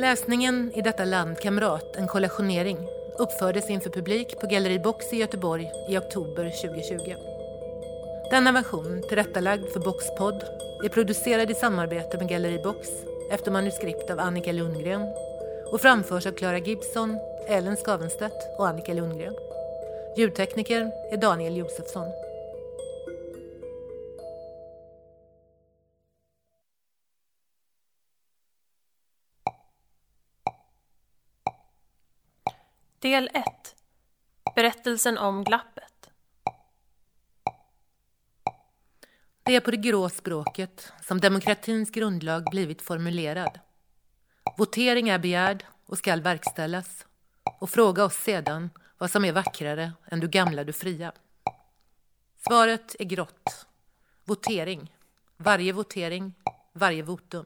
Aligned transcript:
Läsningen 0.00 0.72
i 0.74 0.82
detta 0.82 1.04
land 1.04 1.38
Kamrat, 1.38 1.96
en 1.96 2.08
kollationering 2.08 2.88
uppfördes 3.18 3.70
inför 3.70 3.90
publik 3.90 4.40
på 4.40 4.46
Galleri 4.46 4.78
Box 4.78 5.12
i 5.12 5.16
Göteborg 5.16 5.70
i 5.88 5.98
oktober 5.98 6.50
2020. 6.62 7.14
Denna 8.30 8.52
version, 8.52 9.02
tillrättalagd 9.08 9.68
för 9.72 9.80
Boxpodd, 9.80 10.44
är 10.84 10.88
producerad 10.88 11.50
i 11.50 11.54
samarbete 11.54 12.18
med 12.18 12.28
Galleri 12.28 12.58
Box 12.58 12.88
efter 13.30 13.50
manuskript 13.50 14.10
av 14.10 14.20
Annika 14.20 14.52
Lundgren 14.52 15.02
och 15.72 15.80
framförs 15.80 16.26
av 16.26 16.32
Clara 16.32 16.58
Gibson, 16.58 17.18
Ellen 17.48 17.76
Skavenstedt 17.76 18.58
och 18.58 18.68
Annika 18.68 18.92
Lundgren. 18.94 19.34
Ljudtekniker 20.16 20.90
är 21.12 21.16
Daniel 21.16 21.56
Josefsson. 21.56 22.29
Del 33.10 33.30
1 33.34 33.44
Berättelsen 34.54 35.18
om 35.18 35.44
glappet 35.44 36.10
Det 39.42 39.56
är 39.56 39.60
på 39.60 39.70
det 39.70 39.76
grå 39.76 40.08
språket 40.08 40.92
som 41.02 41.20
demokratins 41.20 41.90
grundlag 41.90 42.44
blivit 42.50 42.82
formulerad. 42.82 43.60
Votering 44.58 45.08
är 45.08 45.18
begärd 45.18 45.64
och 45.86 45.98
skall 45.98 46.20
verkställas 46.20 47.06
och 47.60 47.70
fråga 47.70 48.04
oss 48.04 48.14
sedan 48.14 48.70
vad 48.98 49.10
som 49.10 49.24
är 49.24 49.32
vackrare 49.32 49.92
än 50.06 50.20
du 50.20 50.28
gamla 50.28 50.64
du 50.64 50.72
fria. 50.72 51.12
Svaret 52.36 52.96
är 52.98 53.04
grått. 53.04 53.66
Votering. 54.24 54.92
Varje 55.36 55.72
votering, 55.72 56.34
varje 56.72 57.02
votum. 57.02 57.44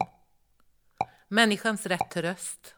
Människans 1.28 1.86
rätt 1.86 2.10
till 2.10 2.22
röst. 2.22 2.74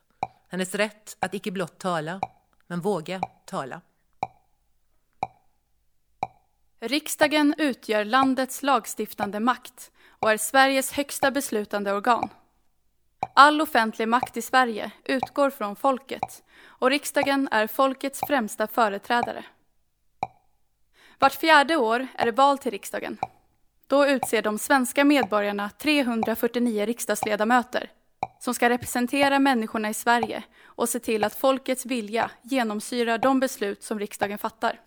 Hennes 0.49 0.75
rätt 0.75 1.17
att 1.21 1.35
icke 1.35 1.51
blott 1.51 1.79
tala, 1.79 2.21
men 2.67 2.81
våga 2.81 3.21
tala. 3.45 3.81
Riksdagen 6.81 7.55
utgör 7.59 8.05
landets 8.05 8.63
lagstiftande 8.63 9.41
makt 9.41 9.91
och 10.09 10.31
är 10.31 10.37
Sveriges 10.37 10.93
högsta 10.93 11.31
beslutande 11.31 11.93
organ. 11.93 12.29
All 13.35 13.61
offentlig 13.61 14.09
makt 14.09 14.37
i 14.37 14.43
Sverige 14.43 14.91
utgår 15.05 15.51
från 15.51 15.77
folket 15.77 16.43
och 16.65 16.91
riksdagen 16.91 17.49
är 17.53 17.67
folkets 17.67 18.21
främsta 18.27 18.67
företrädare. 18.67 19.45
Vart 21.19 21.35
fjärde 21.35 21.77
år 21.77 22.07
är 22.15 22.25
det 22.25 22.33
val 22.33 22.59
till 22.59 22.71
riksdagen. 22.71 23.19
Då 23.87 24.07
utser 24.07 24.43
de 24.43 24.59
svenska 24.59 25.05
medborgarna 25.05 25.71
349 25.71 26.87
riksdagsledamöter 26.87 27.91
som 28.47 28.55
ska 28.55 28.69
representera 28.69 29.39
människorna 29.39 29.91
i 29.91 29.95
Sverige 29.95 30.43
och 30.65 30.89
se 30.89 30.99
till 30.99 31.25
att 31.25 31.35
folkets 31.35 31.87
vilja 31.87 32.31
genomsyrar 32.43 33.19
de 33.19 33.41
beslut 33.41 33.83
som 33.83 33.99
riksdagen 33.99 34.39
fattar. 34.39 34.81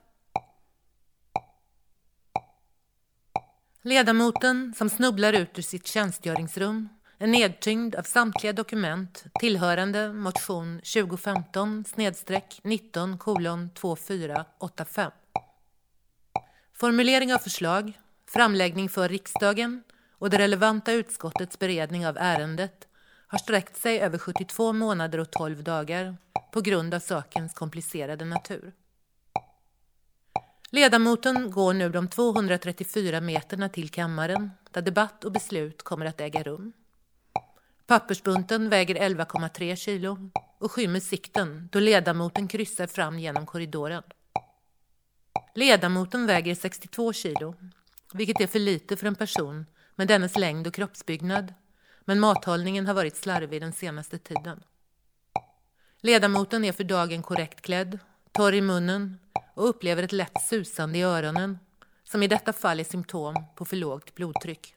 Ledamoten 3.82 4.74
som 4.78 4.90
snubblar 4.90 5.34
ut 5.34 5.58
ur 5.60 5.62
sitt 5.62 5.88
tjänstgöringsrum 5.88 6.90
är 7.18 7.28
nedtyngd 7.28 7.96
av 7.96 8.04
samtliga 8.04 8.54
dokument 8.54 9.24
tillhörande 9.40 10.14
motion 10.14 10.82
2015 10.94 11.86
19 12.64 13.20
2485. 13.74 15.12
Formulering 16.74 17.34
av 17.34 17.38
förslag, 17.38 18.00
framläggning 18.30 18.90
för 18.90 19.10
riksdagen 19.10 19.84
och 20.12 20.30
det 20.30 20.38
relevanta 20.38 20.92
utskottets 20.92 21.60
beredning 21.60 22.08
av 22.08 22.18
ärendet 22.18 22.86
har 23.32 23.40
sträckt 23.40 23.78
sig 23.78 24.00
över 24.00 24.18
72 24.18 24.74
månader 24.74 25.20
och 25.20 25.32
12 25.32 25.64
dagar 25.64 26.18
på 26.52 26.62
grund 26.62 26.94
av 26.94 27.00
sakens 27.00 27.54
komplicerade 27.54 28.26
natur. 28.26 28.74
Ledamoten 30.70 31.52
går 31.52 31.74
nu 31.74 31.90
de 31.90 32.08
234 32.08 33.22
meterna 33.22 33.70
till 33.70 33.90
kammaren 33.90 34.52
där 34.72 34.82
debatt 34.82 35.24
och 35.24 35.32
beslut 35.32 35.84
kommer 35.84 36.06
att 36.06 36.22
äga 36.22 36.44
rum. 36.44 36.74
Pappersbunten 37.88 38.70
väger 38.70 38.96
11,3 38.96 39.76
kilo 39.76 40.30
och 40.58 40.72
skymmer 40.72 41.00
sikten 41.00 41.70
då 41.72 41.80
ledamoten 41.80 42.48
kryssar 42.48 42.88
fram 42.88 43.20
genom 43.20 43.46
korridoren. 43.46 44.04
Ledamoten 45.56 46.26
väger 46.26 46.56
62 46.56 47.14
kilo, 47.14 47.56
vilket 48.14 48.42
är 48.42 48.48
för 48.48 48.60
lite 48.60 48.98
för 48.98 49.08
en 49.08 49.16
person 49.16 49.66
med 49.96 50.08
dennes 50.08 50.38
längd 50.38 50.68
och 50.68 50.74
kroppsbyggnad, 50.74 51.54
men 52.06 52.20
mathållningen 52.20 52.88
har 52.88 52.94
varit 52.94 53.16
slarvig 53.16 53.62
den 53.62 53.74
senaste 53.74 54.18
tiden. 54.18 54.64
Ledamoten 56.02 56.66
är 56.66 56.72
för 56.72 56.84
dagen 56.84 57.24
korrekt 57.24 57.62
klädd, 57.62 58.00
torr 58.32 58.54
i 58.54 58.62
munnen 58.62 59.20
och 59.54 59.70
upplever 59.70 60.04
ett 60.04 60.12
lätt 60.12 60.42
susande 60.42 60.98
i 60.98 61.02
öronen, 61.02 61.60
som 62.04 62.24
i 62.24 62.28
detta 62.28 62.54
fall 62.54 62.80
är 62.80 62.84
symptom 62.84 63.36
på 63.56 63.66
för 63.66 63.76
lågt 63.76 64.16
blodtryck. 64.16 64.76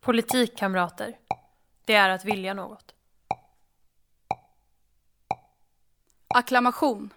Politik, 0.00 0.58
kamrater. 0.58 1.18
Det 1.84 1.94
är 1.94 2.10
att 2.10 2.24
vilja 2.24 2.54
något. 2.54 2.94
Akklamation. 6.26 7.10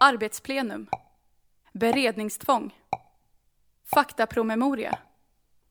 Arbetsplenum. 0.00 0.88
Beredningstvång. 1.72 2.74
Faktapromemoria. 3.84 4.98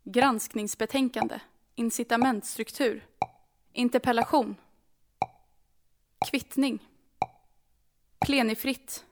Granskningsbetänkande. 0.08 1.40
Incitamentstruktur. 1.76 3.08
Interpellation. 3.74 4.56
Kvittning. 6.30 6.80
Plenifritt. 8.20 9.06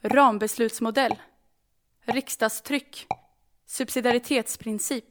Rambeslutsmodell. 0.00 1.18
Riksdagstryck. 2.00 3.06
Subsidiaritetsprincip. 3.66 5.04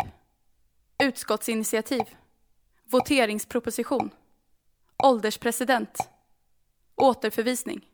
Utskottsinitiativ. 1.04 2.04
Voteringsproposition. 2.84 4.10
Ålderspresident. 5.04 6.10
Återförvisning. 6.96 7.86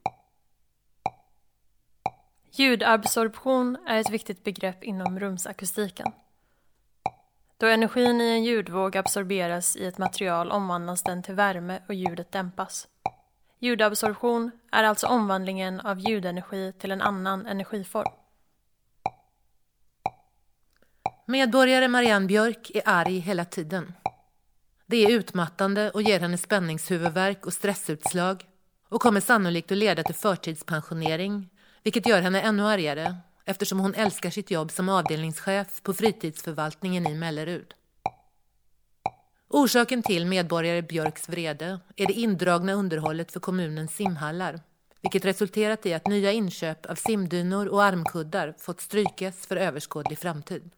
Ljudabsorption 2.51 3.77
är 3.87 3.99
ett 3.99 4.11
viktigt 4.11 4.43
begrepp 4.43 4.83
inom 4.83 5.19
rumsakustiken. 5.19 6.11
Då 7.59 7.67
energin 7.67 8.21
i 8.21 8.29
en 8.29 8.43
ljudvåg 8.43 8.97
absorberas 8.97 9.75
i 9.75 9.85
ett 9.85 9.97
material 9.97 10.51
omvandlas 10.51 11.03
den 11.03 11.23
till 11.23 11.35
värme 11.35 11.81
och 11.87 11.93
ljudet 11.93 12.31
dämpas. 12.31 12.87
Ljudabsorption 13.59 14.51
är 14.71 14.83
alltså 14.83 15.07
omvandlingen 15.07 15.79
av 15.79 15.99
ljudenergi 15.99 16.73
till 16.79 16.91
en 16.91 17.01
annan 17.01 17.47
energiform. 17.47 18.13
Medborgare 21.25 21.87
Marianne 21.87 22.27
Björk 22.27 22.71
är 22.73 22.81
arg 22.85 23.19
hela 23.19 23.45
tiden. 23.45 23.93
Det 24.85 24.97
är 24.97 25.11
utmattande 25.11 25.91
och 25.91 26.01
ger 26.01 26.19
henne 26.19 26.37
spänningshuvudvärk 26.37 27.45
och 27.45 27.53
stressutslag 27.53 28.45
och 28.89 29.01
kommer 29.01 29.21
sannolikt 29.21 29.71
att 29.71 29.77
leda 29.77 30.03
till 30.03 30.15
förtidspensionering, 30.15 31.49
vilket 31.83 32.07
gör 32.07 32.21
henne 32.21 32.41
ännu 32.41 32.63
argare 32.63 33.15
eftersom 33.49 33.79
hon 33.79 33.95
älskar 33.95 34.29
sitt 34.29 34.51
jobb 34.51 34.71
som 34.71 34.89
avdelningschef 34.89 35.83
på 35.83 35.93
fritidsförvaltningen 35.93 37.07
i 37.07 37.15
Mellerud. 37.15 37.73
Orsaken 39.47 40.03
till 40.03 40.25
medborgare 40.25 40.81
Björks 40.81 41.29
vrede 41.29 41.79
är 41.95 42.07
det 42.07 42.13
indragna 42.13 42.73
underhållet 42.73 43.31
för 43.31 43.39
kommunens 43.39 43.95
simhallar, 43.95 44.59
vilket 45.01 45.25
resulterat 45.25 45.85
i 45.85 45.93
att 45.93 46.07
nya 46.07 46.31
inköp 46.31 46.85
av 46.85 46.95
simdynor 46.95 47.67
och 47.67 47.83
armkuddar 47.83 48.55
fått 48.57 48.81
strykas 48.81 49.47
för 49.47 49.55
överskådlig 49.55 50.19
framtid. 50.19 50.69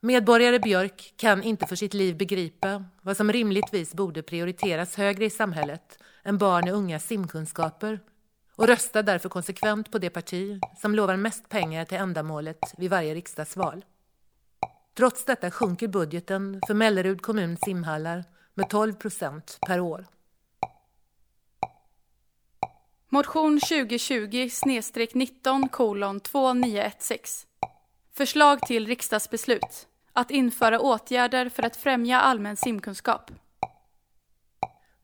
Medborgare 0.00 0.58
Björk 0.58 1.14
kan 1.16 1.42
inte 1.42 1.66
för 1.66 1.76
sitt 1.76 1.94
liv 1.94 2.16
begripa 2.16 2.84
vad 3.02 3.16
som 3.16 3.32
rimligtvis 3.32 3.94
borde 3.94 4.22
prioriteras 4.22 4.96
högre 4.96 5.24
i 5.24 5.30
samhället 5.30 5.98
än 6.24 6.38
barn 6.38 6.68
och 6.68 6.76
ungas 6.76 7.06
simkunskaper 7.06 8.00
och 8.56 8.66
röstar 8.66 9.02
därför 9.02 9.28
konsekvent 9.28 9.90
på 9.90 9.98
det 9.98 10.10
parti 10.10 10.60
som 10.80 10.94
lovar 10.94 11.16
mest 11.16 11.48
pengar 11.48 11.84
till 11.84 11.98
ändamålet 11.98 12.58
vid 12.76 12.90
varje 12.90 13.14
riksdagsval. 13.14 13.84
Trots 14.94 15.24
detta 15.24 15.50
sjunker 15.50 15.88
budgeten 15.88 16.60
för 16.66 16.74
Mellerud 16.74 17.22
kommuns 17.22 17.60
simhallar 17.60 18.24
med 18.54 18.70
12 18.70 18.92
procent 18.92 19.58
per 19.66 19.80
år. 19.80 20.06
Motion 23.08 23.58
2020-19 23.58 25.68
kolon 25.68 26.20
2916. 26.20 27.48
Förslag 28.12 28.60
till 28.60 28.86
riksdagsbeslut 28.86 29.88
att 30.12 30.30
införa 30.30 30.80
åtgärder 30.80 31.48
för 31.48 31.62
att 31.62 31.76
främja 31.76 32.20
allmän 32.20 32.56
simkunskap. 32.56 33.30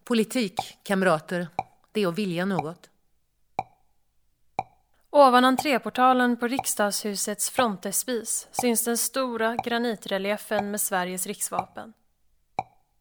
Politik, 0.05 0.55
kamrater, 0.83 1.49
det 1.93 2.03
är 2.03 2.09
att 2.09 2.19
vilja 2.19 2.45
något. 2.45 2.92
Ovan 5.15 5.45
entréportalen 5.45 6.37
på 6.37 6.49
riksdagshusets 6.49 7.51
frontespis 7.51 8.49
syns 8.53 8.85
den 8.85 8.99
stora 8.99 9.57
granitreliefen 9.65 10.71
med 10.71 10.81
Sveriges 10.81 11.27
riksvapen. 11.27 11.93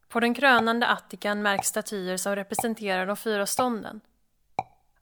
På 0.08 0.20
den 0.20 0.34
krönande 0.34 0.86
attikan 0.86 1.42
märks 1.42 1.68
statyer 1.68 2.16
som 2.16 2.36
representerar 2.36 3.06
de 3.06 3.16
fyra 3.16 3.46
stånden. 3.46 4.00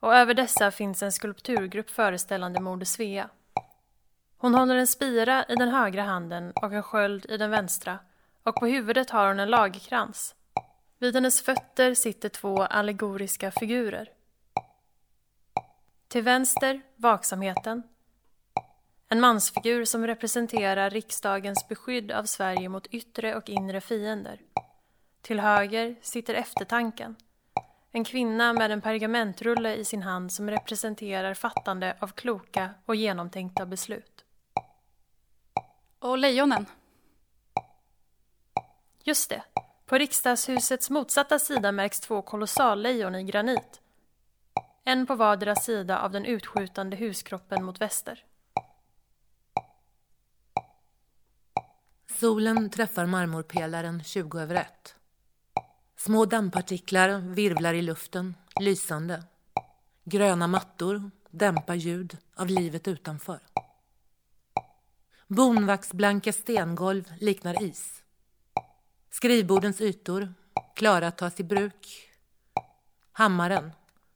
Och 0.01 0.15
över 0.15 0.35
dessa 0.35 0.71
finns 0.71 1.03
en 1.03 1.13
skulpturgrupp 1.13 1.91
föreställande 1.91 2.61
Moder 2.61 2.87
Svea. 2.87 3.29
Hon 4.37 4.55
håller 4.55 4.77
en 4.77 4.87
spira 4.87 5.45
i 5.49 5.55
den 5.55 5.69
högra 5.69 6.03
handen 6.03 6.53
och 6.55 6.73
en 6.73 6.83
sköld 6.83 7.27
i 7.29 7.37
den 7.37 7.51
vänstra 7.51 7.99
och 8.43 8.55
på 8.55 8.67
huvudet 8.67 9.11
har 9.11 9.29
hon 9.29 9.41
en 9.41 9.51
lagkrans. 9.51 10.35
Vid 10.99 11.15
hennes 11.15 11.43
fötter 11.43 11.95
sitter 11.95 12.29
två 12.29 12.63
allegoriska 12.63 13.51
figurer. 13.51 14.20
Till 16.11 16.23
vänster 16.23 16.81
vaksamheten. 16.97 17.83
En 19.09 19.21
mansfigur 19.21 19.85
som 19.85 20.07
representerar 20.07 20.91
riksdagens 20.91 21.69
beskydd 21.69 22.13
av 22.13 22.25
Sverige 22.25 22.69
mot 22.69 22.87
yttre 22.87 23.37
och 23.37 23.49
inre 23.49 23.81
fiender. 23.81 24.41
Till 25.23 25.41
höger 25.41 25.97
sitter 26.03 26.35
eftertanken. 26.35 27.17
En 27.93 28.05
kvinna 28.05 28.53
med 28.53 28.71
en 28.71 28.81
pergamentrulle 28.81 29.75
i 29.75 29.85
sin 29.85 30.03
hand 30.03 30.33
som 30.33 30.51
representerar 30.51 31.35
fattande 31.35 31.97
av 31.99 32.09
kloka 32.09 32.71
och 32.87 32.97
genomtänkta 32.97 33.67
beslut. 33.67 34.25
Och 35.99 36.19
lejonen? 36.19 36.67
Just 39.05 39.31
det. 39.31 39.43
På 39.87 39.99
riksdagshusets 39.99 40.91
motsatta 40.91 41.39
sida 41.39 41.73
märks 41.73 42.01
två 42.01 42.23
kolossallejon 42.23 43.15
i 43.15 43.23
granit. 43.23 43.80
En 44.85 45.07
på 45.07 45.15
vardera 45.15 45.55
sida 45.55 46.01
av 46.01 46.11
den 46.11 46.25
utskjutande 46.25 46.97
huskroppen 46.97 47.65
mot 47.65 47.81
väster. 47.81 48.25
Solen 52.21 52.71
träffar 52.71 53.07
marmorpelaren 53.07 54.05
20 54.05 54.39
över 54.39 54.55
ett. 54.55 54.95
Små 55.97 56.25
dammpartiklar 56.25 57.19
virvlar 57.19 57.75
i 57.75 57.83
luften, 57.83 58.35
lysande. 58.61 59.25
Gröna 60.05 60.47
mattor 60.47 61.11
dämpar 61.31 61.75
ljud 61.75 62.19
av 62.35 62.47
livet 62.47 62.89
utanför. 62.89 63.41
Bonvaxblanka 65.27 66.33
stengolv 66.33 67.13
liknar 67.21 67.63
is. 67.63 68.03
Skrivbordens 69.11 69.81
ytor, 69.81 70.35
klara 70.75 71.07
att 71.07 71.19
tas 71.19 71.41
i 71.41 71.45
bruk. 71.45 72.11
Hammaren, 73.13 73.73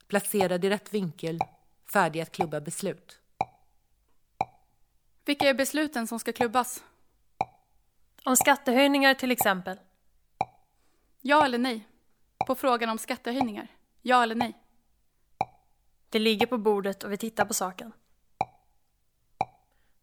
placerad 0.08 0.64
i 0.64 0.70
rätt 0.70 0.94
vinkel, 0.94 1.38
färdig 1.92 2.20
att 2.20 2.32
klubba 2.32 2.60
beslut. 2.60 3.18
Vilka 5.24 5.48
är 5.48 5.54
besluten 5.54 6.06
som 6.06 6.18
ska 6.18 6.32
klubbas? 6.32 6.84
Om 8.24 8.36
skattehöjningar 8.36 9.14
till 9.14 9.30
exempel. 9.30 9.80
Ja 11.20 11.44
eller 11.44 11.58
nej? 11.58 11.88
På 12.46 12.54
frågan 12.54 12.90
om 12.90 12.98
skattehöjningar. 12.98 13.68
Ja 14.02 14.22
eller 14.22 14.34
nej? 14.34 14.58
Det 16.08 16.18
ligger 16.18 16.46
på 16.46 16.58
bordet 16.58 17.04
och 17.04 17.12
vi 17.12 17.16
tittar 17.16 17.44
på 17.44 17.54
saken. 17.54 17.92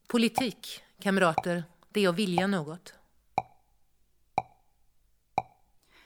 Politik, 0.08 0.84
kamrater, 1.00 1.64
det 1.90 2.06
är 2.06 2.10
att 2.10 2.16
vilja 2.16 2.48
något. 2.48 2.94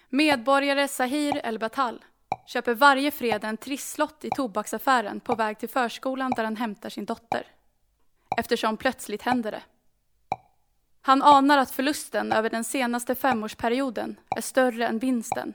Medborgare 0.09 0.88
Sahir 0.88 1.42
El-Batal 1.44 2.06
köper 2.48 2.74
varje 2.74 3.12
fredag 3.12 3.48
en 3.48 3.57
trisslott 3.57 4.25
i 4.25 4.30
tobaksaffären 4.30 5.19
på 5.19 5.36
väg 5.36 5.60
till 5.60 5.69
förskolan 5.69 6.31
där 6.36 6.44
han 6.44 6.56
hämtar 6.56 6.89
sin 6.89 7.06
dotter. 7.06 7.48
Eftersom 8.38 8.77
plötsligt 8.77 9.22
händer 9.22 9.51
det. 9.51 9.63
Han 11.01 11.22
anar 11.22 11.57
att 11.57 11.72
förlusten 11.72 12.31
över 12.31 12.50
den 12.50 12.63
senaste 12.63 13.16
femårsperioden 13.16 14.19
är 14.36 14.42
större 14.42 14.88
än 14.88 15.00
vinsten. 15.00 15.54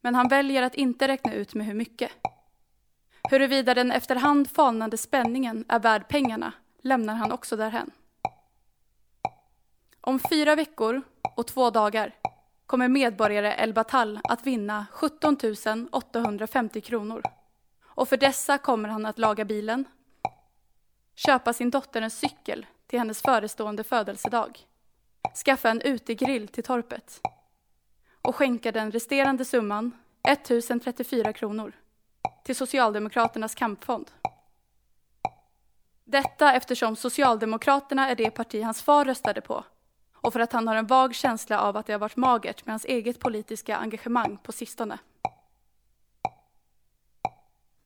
Men 0.00 0.14
han 0.14 0.28
väljer 0.28 0.62
att 0.62 0.74
inte 0.74 1.08
räkna 1.08 1.32
ut 1.32 1.54
med 1.54 1.66
hur 1.66 1.74
mycket. 1.74 2.10
Huruvida 3.30 3.74
den 3.74 3.92
efterhand 3.92 4.50
falnande 4.50 4.96
spänningen 4.96 5.64
är 5.68 5.78
värd 5.78 6.08
pengarna 6.08 6.52
lämnar 6.82 7.14
han 7.14 7.32
också 7.32 7.56
därhen. 7.56 7.90
Om 10.00 10.20
fyra 10.30 10.54
veckor 10.54 11.02
och 11.36 11.46
två 11.46 11.70
dagar 11.70 12.14
kommer 12.68 12.88
medborgare 12.88 13.54
El 13.54 13.72
Batal 13.72 14.20
att 14.24 14.46
vinna 14.46 14.86
17 14.92 15.36
850 15.92 16.80
kronor. 16.80 17.22
Och 17.84 18.08
för 18.08 18.16
dessa 18.16 18.58
kommer 18.58 18.88
han 18.88 19.06
att 19.06 19.18
laga 19.18 19.44
bilen, 19.44 19.84
köpa 21.14 21.52
sin 21.52 21.70
dotter 21.70 22.02
en 22.02 22.10
cykel 22.10 22.66
till 22.86 22.98
hennes 22.98 23.22
förestående 23.22 23.84
födelsedag, 23.84 24.58
skaffa 25.44 25.70
en 25.70 25.80
utegrill 25.80 26.48
till 26.48 26.64
torpet 26.64 27.20
och 28.22 28.36
skänka 28.36 28.72
den 28.72 28.90
resterande 28.90 29.44
summan, 29.44 29.92
1034 30.28 31.32
kronor, 31.32 31.72
till 32.44 32.56
Socialdemokraternas 32.56 33.54
kampfond. 33.54 34.10
Detta 36.04 36.54
eftersom 36.54 36.96
Socialdemokraterna 36.96 38.08
är 38.10 38.14
det 38.14 38.30
parti 38.30 38.62
hans 38.62 38.82
far 38.82 39.04
röstade 39.04 39.40
på 39.40 39.64
och 40.20 40.32
för 40.32 40.40
att 40.40 40.52
han 40.52 40.68
har 40.68 40.76
en 40.76 40.86
vag 40.86 41.14
känsla 41.14 41.60
av 41.60 41.76
att 41.76 41.86
det 41.86 41.92
har 41.92 42.00
varit 42.00 42.16
magert 42.16 42.66
med 42.66 42.72
hans 42.72 42.84
eget 42.84 43.20
politiska 43.20 43.76
engagemang 43.76 44.38
på 44.42 44.52
sistone. 44.52 44.98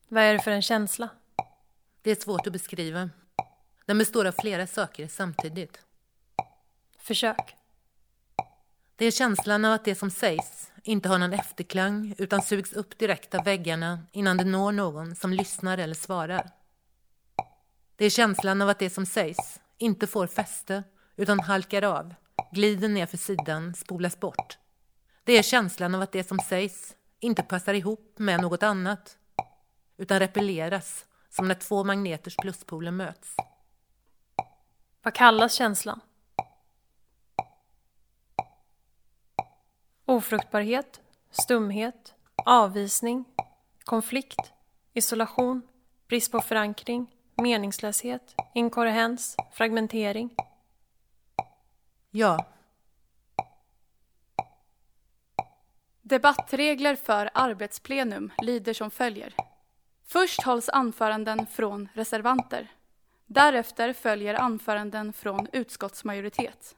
Vad 0.09 0.23
är 0.23 0.33
det 0.33 0.41
för 0.41 0.51
en 0.51 0.63
känsla? 0.63 1.09
Det 2.03 2.11
är 2.11 2.15
svårt 2.15 2.47
att 2.47 2.53
beskriva. 2.53 3.11
Den 3.87 3.99
består 3.99 4.25
av 4.25 4.33
flera 4.33 4.67
saker 4.67 5.09
samtidigt. 5.09 5.81
Försök. 6.99 7.57
Det 8.97 9.07
är 9.07 9.11
känslan 9.11 9.65
av 9.65 9.73
att 9.73 9.85
det 9.85 9.95
som 9.95 10.11
sägs 10.11 10.71
inte 10.83 11.09
har 11.09 11.19
någon 11.19 11.33
efterklang 11.33 12.15
utan 12.19 12.43
sugs 12.43 12.73
upp 12.73 12.99
direkt 12.99 13.35
av 13.35 13.45
väggarna 13.45 14.01
innan 14.13 14.37
det 14.37 14.45
når 14.45 14.73
någon 14.73 15.17
som 15.17 15.33
lyssnar 15.33 15.79
eller 15.79 15.95
svarar. 15.95 16.51
Det 17.97 18.05
är 18.05 18.11
känslan 18.11 18.63
av 18.63 18.69
att 18.69 18.79
det 18.79 18.91
som 18.91 19.07
sägs 19.07 19.61
inte 19.79 20.07
får 20.07 20.27
fäste 20.27 20.85
utan 21.17 21.41
halkar 21.41 21.83
av, 21.83 22.15
glider 22.53 22.89
ner 22.89 23.07
för 23.07 23.17
sidan, 23.17 23.75
spolas 23.75 24.21
bort. 24.21 24.59
Det 25.25 25.33
är 25.33 25.43
känslan 25.43 25.95
av 25.95 26.03
att 26.03 26.13
det 26.13 26.29
som 26.29 26.39
sägs 26.39 26.97
inte 27.21 27.43
passar 27.43 27.75
ihop 27.75 28.15
med 28.19 28.41
något 28.41 28.63
annat 28.63 29.19
utan 29.97 30.19
repelleras 30.21 31.07
som 31.31 31.49
när 31.49 31.55
två 31.55 31.85
magneters 31.85 32.37
pluspoler 32.37 32.91
möts. 32.91 33.37
Vad 35.03 35.15
kallas 35.15 35.55
känslan? 35.55 36.01
Ofruktbarhet, 40.05 41.01
stumhet, 41.31 42.15
avvisning, 42.37 43.25
konflikt, 43.85 44.53
isolation, 44.93 45.63
brist 46.09 46.33
på 46.33 46.41
förankring, 46.41 47.17
meningslöshet, 47.37 48.35
inkoherens, 48.55 49.37
fragmentering. 49.53 50.35
Ja. 52.15 52.47
Debattregler 56.03 56.97
för 56.97 57.31
arbetsplenum 57.35 58.33
lyder 58.43 58.75
som 58.75 58.91
följer. 58.91 59.35
Först 60.05 60.43
hålls 60.43 60.69
anföranden 60.69 61.47
från 61.47 61.89
reservanter. 61.95 62.71
Därefter 63.27 63.93
följer 63.93 64.35
anföranden 64.35 65.13
från 65.13 65.49
utskottsmajoritet. 65.53 66.77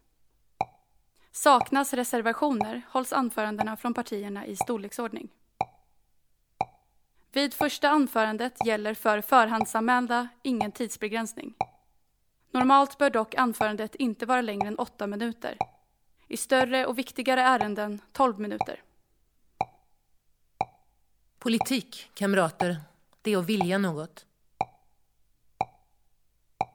Saknas 1.31 1.95
reservationer 1.95 2.83
hålls 2.88 3.12
anförandena 3.12 3.76
från 3.76 3.95
partierna 3.95 4.47
i 4.47 4.57
storleksordning. 4.57 5.29
Vid 7.33 7.55
första 7.55 7.88
anförandet 7.88 8.67
gäller 8.67 8.95
för 8.95 9.21
förhandsanmälda 9.21 10.29
ingen 10.43 10.73
tidsbegränsning. 10.73 11.55
Normalt 12.55 12.99
bör 12.99 13.11
dock 13.11 13.35
anförandet 13.35 13.95
inte 13.95 14.27
vara 14.27 14.41
längre 14.41 14.69
än 14.69 14.79
åtta 14.79 15.07
minuter. 15.07 15.59
I 16.29 16.37
större 16.37 16.87
och 16.87 16.99
viktigare 16.99 17.41
ärenden 17.43 18.01
12 18.13 18.39
minuter. 18.41 18.83
Politik, 21.39 22.11
kamrater, 22.15 22.77
det 23.23 23.33
är 23.33 23.39
att 23.39 23.47
vilja 23.47 23.79
något. 23.79 24.27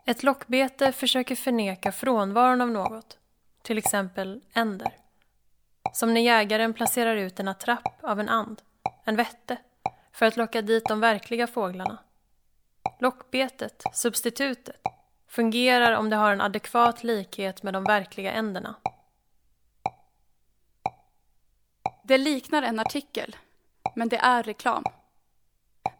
Ett 0.05 0.23
lockbete 0.23 0.91
försöker 0.91 1.35
förneka 1.35 1.91
frånvaron 1.91 2.61
av 2.61 2.71
något, 2.71 3.17
till 3.61 3.77
exempel 3.77 4.41
änder. 4.53 4.97
Som 5.93 6.13
när 6.13 6.21
jägaren 6.21 6.73
placerar 6.73 7.15
ut 7.15 7.39
en 7.39 7.47
attrapp 7.47 8.03
av 8.03 8.19
en 8.19 8.29
and, 8.29 8.61
en 9.03 9.15
vätte, 9.15 9.57
för 10.11 10.25
att 10.25 10.37
locka 10.37 10.61
dit 10.61 10.85
de 10.85 10.99
verkliga 10.99 11.47
fåglarna. 11.47 11.97
Lockbetet, 12.99 13.83
substitutet, 13.93 14.81
fungerar 15.29 15.91
om 15.91 16.09
det 16.09 16.15
har 16.15 16.33
en 16.33 16.41
adekvat 16.41 17.03
likhet 17.03 17.63
med 17.63 17.73
de 17.73 17.83
verkliga 17.83 18.31
änderna. 18.31 18.75
Det 22.03 22.17
liknar 22.17 22.61
en 22.61 22.79
artikel, 22.79 23.35
men 23.95 24.09
det 24.09 24.17
är 24.17 24.43
reklam. 24.43 24.83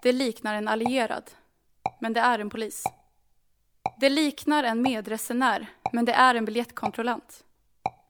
Det 0.02 0.12
liknar 0.12 0.56
en 0.56 0.68
allierad, 0.68 1.32
men 2.00 2.14
det 2.14 2.20
är 2.20 2.40
en 2.40 2.50
polis. 2.50 2.84
Det 4.00 4.10
liknar 4.10 4.64
en 4.64 4.82
medresenär, 4.82 5.68
men 5.94 6.06
det 6.06 6.14
är 6.14 6.36
en 6.36 6.46
biljettkontrollant. 6.46 7.44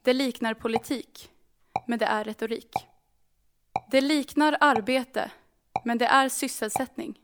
Det 0.03 0.13
liknar 0.13 0.53
politik, 0.53 1.29
men 1.87 1.99
det 1.99 2.05
är 2.05 2.23
retorik. 2.23 2.71
Det 3.91 4.01
liknar 4.01 4.57
arbete, 4.59 5.31
men 5.85 5.97
det 5.97 6.05
är 6.05 6.29
sysselsättning. 6.29 7.19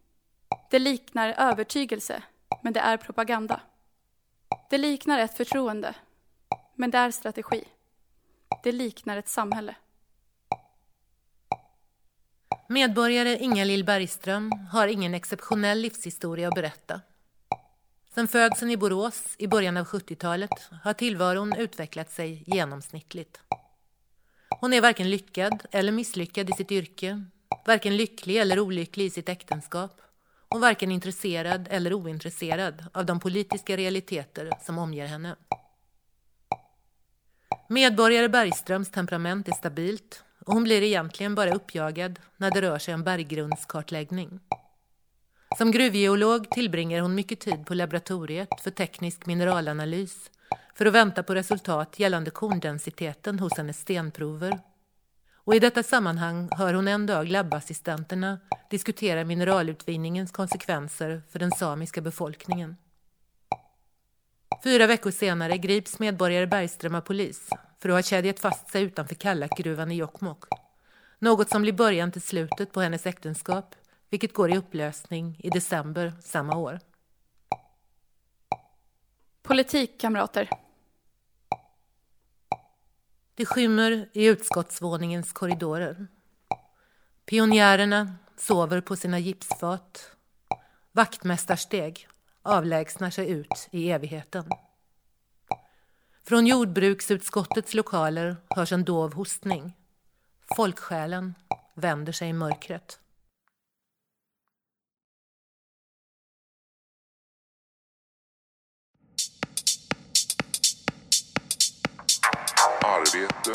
Det 0.69 0.79
liknar 0.79 1.33
övertygelse, 1.37 2.23
men 2.63 2.73
det 2.73 2.79
är 2.79 2.97
propaganda. 2.97 3.61
Det 4.75 4.79
liknar 4.79 5.19
ett 5.19 5.37
förtroende, 5.37 5.95
men 6.75 6.91
det 6.91 6.97
är 6.97 7.11
strategi. 7.11 7.63
Det 8.63 8.71
liknar 8.71 9.17
ett 9.17 9.27
samhälle. 9.27 9.75
Medborgare 12.69 13.37
Inga-Lill 13.37 13.83
Bergström 13.83 14.51
har 14.71 14.87
ingen 14.87 15.13
exceptionell 15.13 15.79
livshistoria 15.79 16.47
att 16.47 16.55
berätta. 16.55 17.01
Sen 18.15 18.27
födseln 18.27 18.71
i 18.71 18.77
Borås 18.77 19.35
i 19.37 19.47
början 19.47 19.77
av 19.77 19.85
70-talet 19.85 20.69
har 20.83 20.93
tillvaron 20.93 21.53
utvecklat 21.57 22.11
sig 22.11 22.43
genomsnittligt. 22.47 23.41
Hon 24.49 24.73
är 24.73 24.81
varken 24.81 25.09
lyckad 25.09 25.65
eller 25.71 25.91
misslyckad 25.91 26.49
i 26.49 26.53
sitt 26.53 26.71
yrke, 26.71 27.23
varken 27.65 27.97
lycklig 27.97 28.37
eller 28.37 28.59
olycklig 28.59 29.05
i 29.05 29.09
sitt 29.09 29.29
äktenskap 29.29 30.01
och 30.47 30.61
varken 30.61 30.91
intresserad 30.91 31.67
eller 31.71 31.93
ointresserad 31.93 32.85
av 32.93 33.05
de 33.05 33.19
politiska 33.19 33.77
realiteter 33.77 34.49
som 34.65 34.77
omger 34.77 35.05
henne. 35.05 35.35
Medborgare 37.69 38.29
Bergströms 38.29 38.91
temperament 38.91 39.47
är 39.47 39.51
stabilt 39.51 40.23
och 40.45 40.53
hon 40.53 40.63
blir 40.63 40.81
egentligen 40.81 41.35
bara 41.35 41.55
uppjagad 41.55 42.19
när 42.37 42.51
det 42.51 42.61
rör 42.61 42.79
sig 42.79 42.93
om 42.93 43.03
berggrundskartläggning. 43.03 44.39
Som 45.57 45.71
gruvgeolog 45.71 46.49
tillbringar 46.49 46.99
hon 46.99 47.15
mycket 47.15 47.39
tid 47.39 47.65
på 47.65 47.73
laboratoriet 47.73 48.49
för 48.61 48.71
teknisk 48.71 49.25
mineralanalys 49.25 50.31
för 50.75 50.85
att 50.85 50.93
vänta 50.93 51.23
på 51.23 51.35
resultat 51.35 51.99
gällande 51.99 52.31
korndensiteten 52.31 53.39
hos 53.39 53.57
hennes 53.57 53.79
stenprover. 53.79 54.59
Och 55.45 55.55
i 55.55 55.59
detta 55.59 55.83
sammanhang 55.83 56.49
hör 56.51 56.73
hon 56.73 56.87
en 56.87 57.05
dag 57.05 57.27
labbassistenterna 57.27 58.39
diskutera 58.69 59.23
mineralutvinningens 59.23 60.31
konsekvenser 60.31 61.21
för 61.29 61.39
den 61.39 61.51
samiska 61.51 62.01
befolkningen. 62.01 62.77
Fyra 64.63 64.87
veckor 64.87 65.11
senare 65.11 65.57
grips 65.57 65.99
medborgare 65.99 66.47
Bergström 66.47 66.95
av 66.95 67.01
polis 67.01 67.49
för 67.79 67.89
att 67.89 67.95
ha 67.95 68.01
kedjat 68.01 68.39
fast 68.39 68.69
sig 68.69 68.83
utanför 68.83 69.15
Kallakgruvan 69.15 69.91
i 69.91 69.95
Jokkmokk. 69.95 70.43
Något 71.19 71.49
som 71.49 71.61
blir 71.61 71.73
början 71.73 72.11
till 72.11 72.21
slutet 72.21 72.71
på 72.71 72.81
hennes 72.81 73.05
äktenskap, 73.05 73.75
vilket 74.09 74.33
går 74.33 74.53
i 74.53 74.57
upplösning 74.57 75.39
i 75.43 75.49
december 75.49 76.13
samma 76.21 76.57
år. 76.57 76.79
Politik, 79.43 80.01
kamrater. 80.01 80.49
Det 83.37 83.45
skymmer 83.45 84.09
i 84.13 84.25
utskottsvåningens 84.25 85.33
korridorer. 85.33 86.07
Pionjärerna 87.25 88.15
sover 88.37 88.81
på 88.81 88.95
sina 88.95 89.19
gipsfat. 89.19 90.11
Vaktmästarsteg 90.91 92.07
avlägsnar 92.41 93.09
sig 93.09 93.29
ut 93.29 93.67
i 93.71 93.91
evigheten. 93.91 94.49
Från 96.23 96.47
jordbruksutskottets 96.47 97.73
lokaler 97.73 98.35
hörs 98.49 98.71
en 98.71 98.83
dov 98.83 99.13
hostning. 99.13 99.73
Folksjälen 100.55 101.35
vänder 101.73 102.13
sig 102.13 102.29
i 102.29 102.33
mörkret. 102.33 102.99
Arbete, 112.85 113.51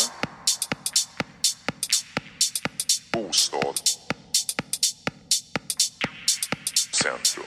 bostad, 3.13 3.81
centrum. 6.93 7.47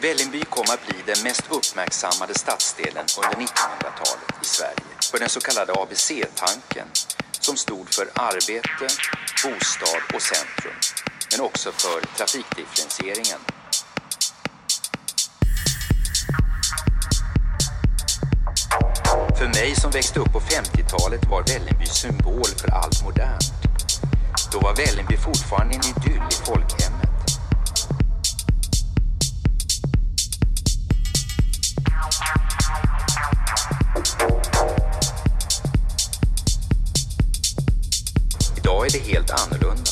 Vällingby 0.00 0.40
kom 0.40 0.64
att 0.68 0.86
bli 0.86 0.96
den 1.06 1.22
mest 1.22 1.42
uppmärksammade 1.50 2.34
stadsdelen 2.34 3.06
under 3.16 3.46
1900-talet 3.46 4.42
i 4.42 4.44
Sverige 4.44 4.96
för 5.10 5.18
den 5.18 5.28
så 5.28 5.40
kallade 5.40 5.72
ABC-tanken 5.72 6.88
som 7.40 7.56
stod 7.56 7.94
för 7.94 8.10
arbete, 8.14 8.86
bostad 9.44 10.02
och 10.14 10.22
centrum, 10.22 10.76
men 11.30 11.40
också 11.40 11.72
för 11.72 12.00
trafikdifferentieringen. 12.16 13.55
För 19.38 19.46
mig 19.46 19.74
som 19.74 19.90
växte 19.90 20.20
upp 20.20 20.32
på 20.32 20.40
50-talet 20.40 21.26
var 21.26 21.42
Vällingby 21.42 21.86
symbol 21.86 22.44
för 22.56 22.72
allt 22.74 23.04
modernt. 23.04 23.52
Då 24.52 24.60
var 24.60 24.76
Vällingby 24.76 25.16
fortfarande 25.16 25.74
en 25.74 25.80
idyll 25.80 26.22
i 26.30 26.34
folkhemmet. 26.44 27.08
Idag 38.56 38.86
är 38.86 38.90
det 38.90 39.12
helt 39.12 39.30
annorlunda. 39.30 39.90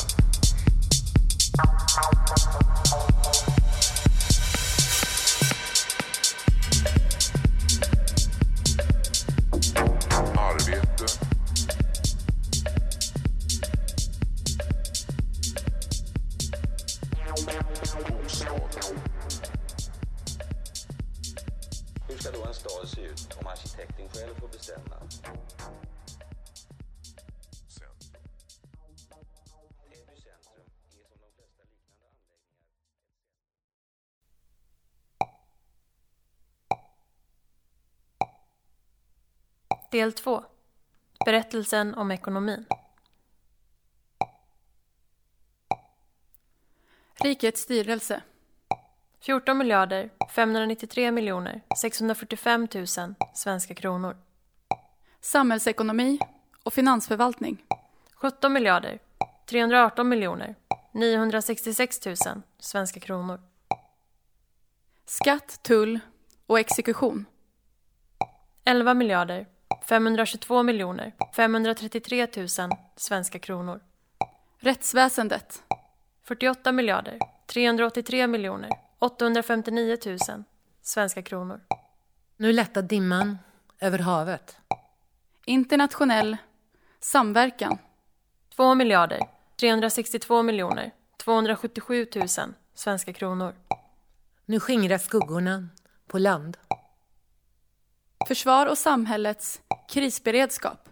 Del 39.95 40.13
2. 40.13 40.43
Berättelsen 41.25 41.95
om 41.95 42.11
ekonomin. 42.11 42.65
Rikets 47.13 47.61
styrelse. 47.61 48.21
14 49.19 49.57
miljarder 49.57 50.09
593 50.29 51.11
miljoner 51.11 51.61
645 51.77 52.67
000 52.73 52.87
svenska 53.33 53.75
kronor. 53.75 54.17
Samhällsekonomi 55.21 56.19
och 56.63 56.73
finansförvaltning. 56.73 57.63
17 58.15 58.53
miljarder 58.53 58.99
318 59.45 60.09
miljoner 60.09 60.55
966 60.91 62.05
000 62.05 62.15
svenska 62.59 62.99
kronor. 62.99 63.41
Skatt, 65.05 65.63
tull 65.63 65.99
och 66.47 66.59
exekution. 66.59 67.25
11 68.65 68.93
miljarder 68.93 69.54
522 69.81 70.63
miljoner 70.63 71.13
533 71.35 72.27
000 72.35 72.47
svenska 72.95 73.39
kronor. 73.39 73.79
Rättsväsendet. 74.59 75.63
48 76.23 76.71
miljarder 76.71 77.19
383 77.47 78.27
miljoner 78.27 78.69
859 78.99 79.97
000 80.05 80.17
svenska 80.81 81.21
kronor. 81.21 81.61
Nu 82.37 82.53
lättar 82.53 82.81
dimman 82.81 83.37
över 83.79 83.99
havet. 83.99 84.57
Internationell 85.45 86.37
samverkan. 86.99 87.77
2 88.55 88.75
miljarder 88.75 89.19
362 89.59 90.43
miljoner 90.43 90.91
277 91.17 92.07
000 92.15 92.27
svenska 92.75 93.13
kronor. 93.13 93.55
Nu 94.45 94.59
skingras 94.59 95.03
skuggorna 95.03 95.67
på 96.07 96.17
land. 96.17 96.57
Försvar 98.27 98.65
och 98.65 98.77
samhällets 98.77 99.61
krisberedskap. 99.89 100.89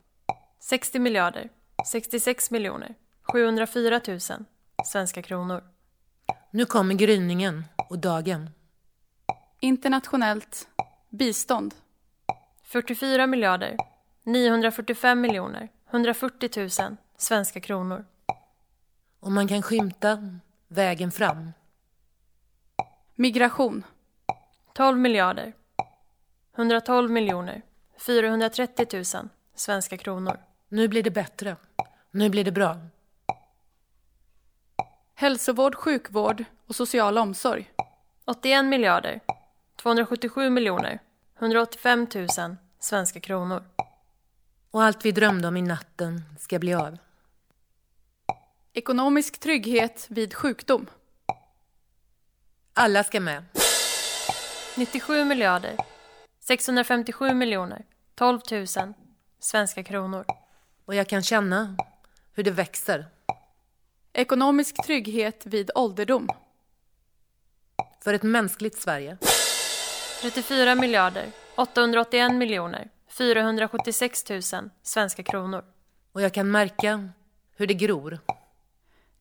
60 0.59 1.00
miljarder 1.00 1.50
66 1.91 2.51
miljoner 2.51 2.95
704 3.21 4.01
000 4.07 4.19
svenska 4.85 5.21
kronor. 5.21 5.63
Nu 6.51 6.65
kommer 6.65 6.95
gryningen 6.95 7.63
och 7.89 8.00
dagen. 8.00 8.50
Internationellt 9.59 10.67
bistånd. 11.09 11.75
44 12.63 13.27
miljarder 13.27 13.77
945 14.23 15.21
miljoner 15.21 15.69
140 15.89 16.50
000 16.81 16.97
svenska 17.17 17.59
kronor. 17.59 18.05
Och 19.19 19.31
man 19.31 19.47
kan 19.47 19.62
skymta 19.62 20.39
vägen 20.67 21.12
fram. 21.12 21.53
Migration. 23.15 23.83
12 24.73 24.97
miljarder 25.00 25.53
112 26.57 27.12
miljoner 27.12 27.62
430 28.05 28.88
000 28.93 29.29
svenska 29.55 29.98
kronor. 29.98 30.39
Nu 30.69 30.88
blir 30.88 31.03
det 31.03 31.12
bättre. 31.12 31.55
Nu 32.12 32.29
blir 32.29 32.43
det 32.43 32.51
bra. 32.51 32.77
Hälsovård, 35.15 35.75
sjukvård 35.75 36.45
och 36.67 36.75
social 36.75 37.17
omsorg. 37.17 37.72
81 38.25 38.65
miljarder 38.65 39.19
277 39.81 40.50
miljoner 40.50 41.00
185 41.39 42.07
000 42.15 42.27
svenska 42.79 43.19
kronor. 43.19 43.63
Och 44.72 44.83
allt 44.83 45.05
vi 45.05 45.12
drömde 45.12 45.48
om 45.48 45.57
i 45.57 45.62
natten 45.62 46.24
ska 46.39 46.60
bli 46.60 46.74
av. 46.74 46.98
Ekonomisk 48.74 49.39
trygghet 49.39 50.05
vid 50.10 50.33
sjukdom. 50.33 50.88
Alla 52.74 53.03
ska 53.03 53.19
med. 53.19 53.43
97 54.77 55.25
miljarder 55.25 55.77
657 56.39 57.33
miljoner 57.33 57.86
12 58.15 58.39
000 58.51 58.67
svenska 59.39 59.84
kronor. 59.84 60.25
Och 60.86 60.96
jag 60.96 61.08
kan 61.08 61.24
känna 61.24 61.75
hur 62.34 62.43
det 62.43 62.51
växer. 62.51 63.05
Ekonomisk 64.13 64.86
trygghet 64.86 65.46
vid 65.46 65.72
ålderdom. 65.75 66.29
För 68.03 68.13
ett 68.13 68.24
mänskligt 68.24 68.82
Sverige. 68.82 69.17
34 70.22 70.75
miljarder 70.75 71.32
881 71.55 72.34
miljoner 72.34 72.89
476 73.10 74.29
000 74.29 74.41
svenska 74.84 75.24
kronor. 75.24 75.63
Och 76.12 76.22
jag 76.22 76.34
kan 76.34 76.51
märka 76.51 77.10
hur 77.55 77.67
det 77.67 77.74
gror. 77.74 78.20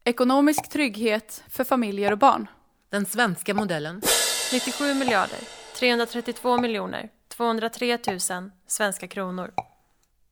Ekonomisk 0.05 0.71
trygghet 0.71 1.45
för 1.49 1.65
familjer 1.65 2.13
och 2.13 2.19
barn. 2.19 2.47
Den 2.89 3.07
svenska 3.07 3.55
modellen. 3.55 4.03
97 4.53 4.95
miljarder 4.95 5.39
332 5.77 6.59
miljoner 6.59 7.09
203 7.43 7.99
000 8.07 8.51
svenska 8.67 9.09
kronor. 9.09 9.53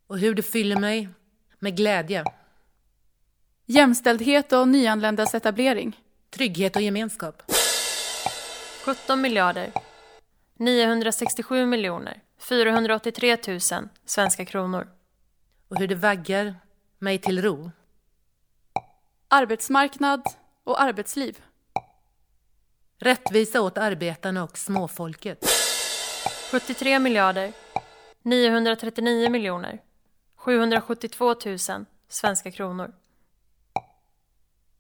Och 0.07 0.19
hur 0.19 0.35
det 0.35 0.43
fyller 0.43 0.77
mig 0.77 1.09
med 1.59 1.77
glädje, 1.77 2.25
Jämställdhet 3.67 4.53
och 4.53 4.69
nyanländas 4.69 5.35
etablering. 5.35 6.01
trygghet 6.31 6.77
och 6.77 6.83
gemenskap. 6.83 7.43
17 8.85 9.21
miljarder 9.21 9.73
967 10.55 11.67
miljoner 11.67 12.21
483 12.39 13.37
000 13.49 13.61
svenska 14.05 14.45
kronor. 14.45 14.89
Och 15.69 15.79
hur 15.79 15.89
det 15.89 15.95
vaggar 15.95 16.55
mig 16.99 17.19
till 17.19 17.43
ro. 17.43 17.71
Arbetsmarknad 19.29 20.23
och 20.65 20.83
arbetsliv. 20.83 21.39
Rättvisa 22.99 23.61
åt 23.61 23.79
arbetarna 23.79 24.45
och 24.45 24.59
småfolket. 24.59 25.70
73 26.51 26.99
miljarder 26.99 27.53
939 28.23 29.31
miljoner 29.31 29.79
772 30.37 31.35
000 31.47 31.59
svenska 32.09 32.51
kronor. 32.51 32.93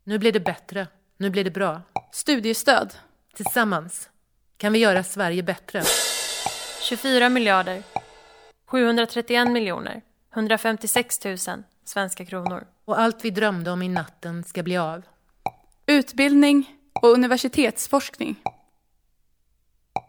Nu 0.04 0.18
blir 0.18 0.32
det 0.32 0.40
bättre. 0.40 0.88
Nu 1.16 1.30
blir 1.30 1.44
det 1.44 1.50
bra. 1.50 1.82
Studiestöd. 2.12 2.94
Tillsammans 3.34 4.10
kan 4.56 4.72
vi 4.72 4.78
göra 4.78 5.04
Sverige 5.04 5.42
bättre. 5.42 5.82
24 6.82 7.28
miljarder 7.28 7.82
731 8.66 9.50
miljoner 9.50 10.02
156 10.34 11.24
000 11.24 11.38
svenska 11.84 12.24
kronor. 12.24 12.66
Och 12.84 13.00
allt 13.00 13.24
vi 13.24 13.30
drömde 13.30 13.70
om 13.70 13.82
i 13.82 13.88
natten 13.88 14.44
ska 14.44 14.62
bli 14.62 14.76
av. 14.76 15.02
Utbildning 15.86 16.76
och 16.92 17.08
universitetsforskning. 17.08 18.36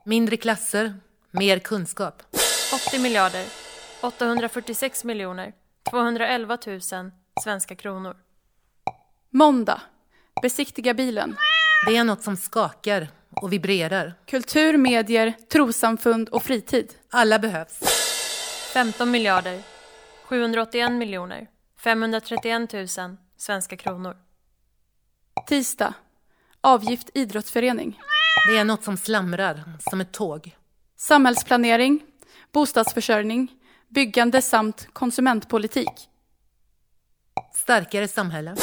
Mindre 0.06 0.38
klasser, 0.38 0.94
mer 1.31 1.59
kunskap. 1.59 2.24
80 2.87 3.00
miljarder 3.00 3.46
846 4.01 5.03
miljoner 5.03 5.53
211 5.89 6.57
000 6.67 6.81
svenska 7.44 7.75
kronor. 7.75 8.17
Måndag. 9.29 9.81
Besiktiga 10.41 10.94
bilen. 10.94 11.37
Det 11.87 11.98
är 11.98 12.03
något 12.03 12.24
som 12.24 12.37
skakar 12.37 13.07
och 13.41 13.53
vibrerar. 13.53 14.13
Kultur, 14.25 14.77
medier, 14.77 15.33
trossamfund 15.51 16.29
och 16.29 16.44
fritid. 16.44 16.94
Alla 17.09 17.39
behövs. 17.39 17.79
15 18.74 19.11
miljarder 19.11 19.61
781 20.24 20.91
miljoner 20.91 21.48
531 21.83 22.74
000 22.74 22.87
svenska 23.37 23.77
kronor. 23.77 24.17
Tisdag. 25.48 25.94
Avgift 26.61 27.09
idrottsförening. 27.13 28.00
Det 28.48 28.57
är 28.57 28.65
något 28.65 28.83
som 28.83 28.98
slamrar 28.98 29.63
som 29.79 30.01
ett 30.01 30.11
tåg. 30.11 30.55
Samhällsplanering, 31.01 32.03
bostadsförsörjning, 32.51 33.51
byggande 33.90 34.42
samt 34.42 34.87
konsumentpolitik. 34.94 36.09
Starkare 37.55 38.07
samhälle. 38.07 38.55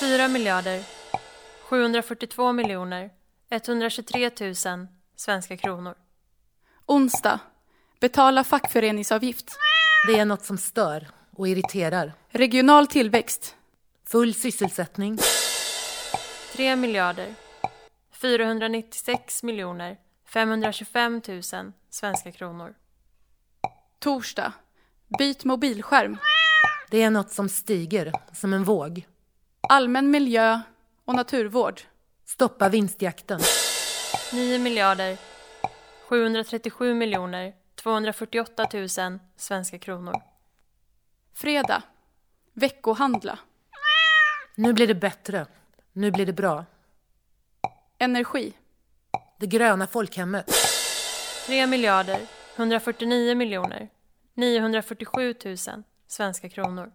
4 0.00 0.28
miljarder 0.28 0.82
742 1.62 2.52
miljoner 2.52 3.10
123 3.50 4.30
000 4.40 4.54
svenska 5.16 5.56
kronor. 5.56 5.94
Onsdag. 6.86 7.40
Betala 8.00 8.44
fackföreningsavgift. 8.44 9.56
Det 10.06 10.18
är 10.18 10.24
något 10.24 10.44
som 10.44 10.58
stör 10.58 11.08
och 11.36 11.48
irriterar. 11.48 12.12
Regional 12.28 12.86
tillväxt. 12.86 13.56
Full 14.06 14.34
sysselsättning. 14.34 15.18
3 16.52 16.76
miljarder 16.76 17.34
496 18.12 19.42
miljoner 19.42 19.96
525 20.28 21.22
000 21.28 21.42
svenska 21.90 22.32
kronor. 22.32 22.74
Torsdag. 23.98 24.52
Byt 25.18 25.44
mobilskärm. 25.44 26.16
Det 26.90 27.02
är 27.02 27.10
något 27.10 27.30
som 27.30 27.48
stiger 27.48 28.12
som 28.32 28.52
en 28.52 28.64
våg. 28.64 29.06
Allmän 29.68 30.10
miljö 30.10 30.60
och 31.04 31.14
naturvård. 31.14 31.80
Stoppa 32.24 32.68
vinstjakten. 32.68 33.40
9 34.32 34.58
miljarder 34.58 35.18
737 36.08 36.94
miljoner 36.94 37.54
248 37.74 38.66
000 38.74 38.88
svenska 39.36 39.78
kronor. 39.78 40.22
Fredag. 41.34 41.82
Veckohandla. 42.52 43.38
Nu 44.54 44.72
blir 44.72 44.86
det 44.86 44.94
bättre. 44.94 45.46
Nu 45.92 46.10
blir 46.10 46.26
det 46.26 46.32
bra. 46.32 46.64
Energi. 47.98 48.52
Det 49.40 49.46
gröna 49.46 49.86
folkhemmet. 49.86 50.50
3 51.46 51.66
miljarder 51.66 52.20
149 52.56 53.34
miljoner 53.34 53.88
947 54.34 55.34
000 55.44 55.56
svenska 56.08 56.48
kronor. 56.48 56.92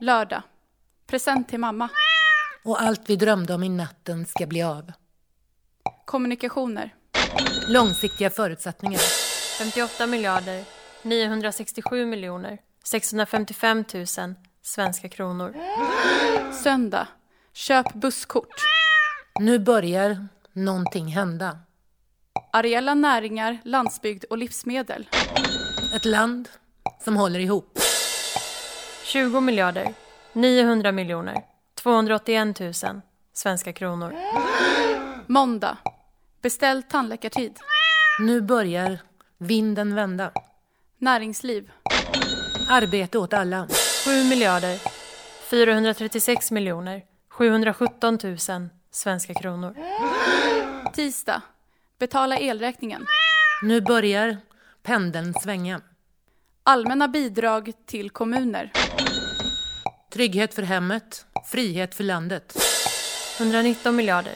Lördag. 0.00 0.42
Present 1.06 1.48
till 1.48 1.58
mamma. 1.58 1.88
Och 2.64 2.82
allt 2.82 3.10
vi 3.10 3.16
drömde 3.16 3.54
om 3.54 3.62
i 3.62 3.68
natten 3.68 4.26
ska 4.26 4.46
bli 4.46 4.62
av. 4.62 4.92
Kommunikationer. 6.04 6.94
Långsiktiga 7.68 8.30
förutsättningar. 8.30 9.00
58 9.58 10.06
miljarder 10.06 10.64
967 11.02 12.06
miljoner 12.06 12.58
655 12.84 13.84
000 13.94 14.06
svenska 14.62 15.08
kronor. 15.08 15.54
Söndag. 16.62 17.08
Köp 17.52 17.94
busskort. 17.94 18.64
Nu 19.40 19.58
börjar 19.58 20.28
någonting 20.52 21.06
hända. 21.06 21.58
Areella 22.52 22.94
näringar, 22.94 23.58
landsbygd 23.64 24.24
och 24.24 24.38
livsmedel. 24.38 25.08
Ett 25.96 26.04
land 26.04 26.48
som 27.04 27.16
håller 27.16 27.40
ihop. 27.40 27.78
20 29.04 29.40
miljarder 29.40 29.94
900 30.32 30.92
miljoner 30.92 31.44
281 31.74 32.60
000 32.60 32.72
svenska 33.32 33.72
kronor. 33.72 34.14
Måndag. 35.26 35.76
Beställ 36.42 36.82
tandläkartid. 36.82 37.58
Nu 38.20 38.40
börjar 38.40 38.98
vinden 39.38 39.94
vända. 39.94 40.32
Näringsliv. 40.98 41.70
Arbete 42.68 43.18
åt 43.18 43.32
alla. 43.32 43.68
7 44.04 44.24
miljarder 44.24 44.78
436 45.50 46.50
miljoner 46.50 47.02
717 47.30 48.18
000 48.22 48.68
svenska 48.90 49.34
kronor. 49.34 49.74
Tisdag. 50.94 51.42
Betala 51.98 52.38
elräkningen. 52.38 53.06
Nu 53.62 53.80
börjar 53.80 54.36
pendeln 54.82 55.34
svänga. 55.34 55.80
Allmänna 56.62 57.08
bidrag 57.08 57.72
till 57.86 58.10
kommuner. 58.10 58.72
Trygghet 60.12 60.54
för 60.54 60.62
hemmet, 60.62 61.26
frihet 61.46 61.94
för 61.94 62.04
landet. 62.04 62.56
119 63.40 63.96
miljarder 63.96 64.34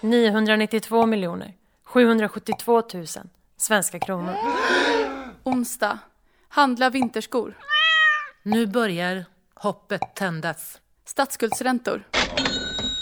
992 0.00 1.06
miljoner 1.06 1.54
772 1.84 2.82
000 2.94 3.06
svenska 3.56 3.98
kronor. 3.98 4.34
Onsdag. 5.42 5.98
Handla 6.48 6.90
vinterskor. 6.90 7.58
Nu 8.42 8.66
börjar 8.66 9.24
hoppet 9.54 10.00
tändas. 10.14 10.80
Statsskuldsräntor. 11.04 12.04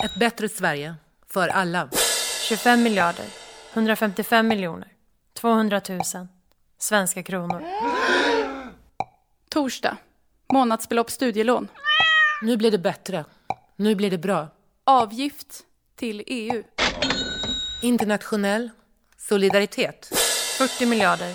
Ett 0.05 0.15
bättre 0.15 0.49
Sverige 0.49 0.95
för 1.31 1.49
alla. 1.49 1.89
25 2.49 2.83
miljarder 2.83 3.27
155 3.73 4.49
miljoner 4.49 4.89
200 5.35 5.81
000 5.89 6.01
svenska 6.79 7.23
kronor. 7.23 7.65
Torsdag. 9.49 9.97
Månadsbelopp 10.53 11.11
studielån. 11.11 11.69
Nu 12.43 12.57
blir 12.57 12.71
det 12.71 12.79
bättre. 12.79 13.25
Nu 13.77 13.95
blir 13.95 14.11
det 14.11 14.19
bra. 14.19 14.49
Avgift 14.85 15.63
till 15.97 16.23
EU. 16.27 16.63
Internationell 17.83 18.71
solidaritet. 19.17 20.13
40 20.59 20.87
miljarder 20.87 21.35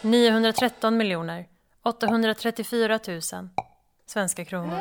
913 0.00 0.96
miljoner 0.96 1.46
834 1.84 3.00
000 3.08 3.20
svenska 4.06 4.44
kronor. 4.44 4.78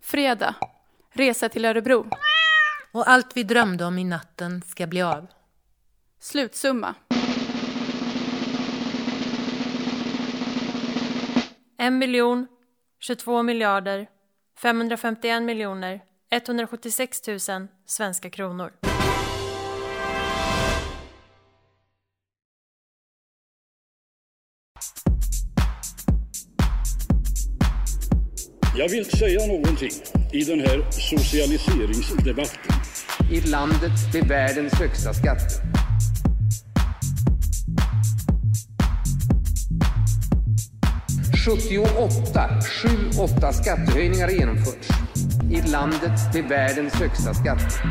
Fredag. 0.00 0.54
Resa 1.16 1.48
till 1.48 1.64
Örebro. 1.64 2.06
Och 2.92 3.08
allt 3.08 3.36
vi 3.36 3.42
drömde 3.42 3.84
om 3.84 3.98
i 3.98 4.04
natten 4.04 4.62
ska 4.66 4.86
bli 4.86 5.02
av. 5.02 5.26
Slutsumma. 6.20 6.94
1 11.78 11.92
miljon 11.92 12.46
22 13.00 13.42
miljarder 13.42 14.08
551 14.58 15.42
miljoner 15.42 16.00
176 16.30 17.28
000 17.28 17.38
svenska 17.86 18.30
kronor. 18.30 18.72
Jag 28.78 28.88
vill 28.88 29.04
säga 29.04 29.46
någonting 29.46 29.90
i 30.32 30.44
den 30.44 30.60
här 30.60 30.90
socialiseringsdebatten. 30.90 32.72
i 33.32 33.40
landet 33.40 33.92
med 34.14 34.28
världens 34.28 34.72
högsta 34.72 35.14
skatter. 35.14 35.48
”78, 41.46 42.60
sju, 42.62 43.20
åtta 43.20 43.52
skattehöjningar 43.52 44.24
har 44.24 44.34
genomförts 44.34 44.88
i 45.50 45.70
landet 45.70 46.34
med 46.34 46.44
världens 46.48 46.94
högsta 46.94 47.34
skatter. 47.34 47.82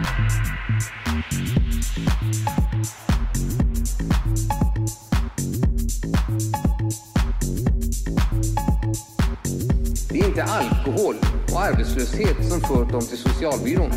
Det 10.16 10.20
är 10.20 10.28
inte 10.28 10.44
alkohol 10.86 11.16
och 11.54 11.62
arbetslöshet 11.62 12.50
som 12.50 12.62
fört 12.62 12.92
dem 12.92 13.02
till 13.02 13.18
socialbyrån. 13.18 13.92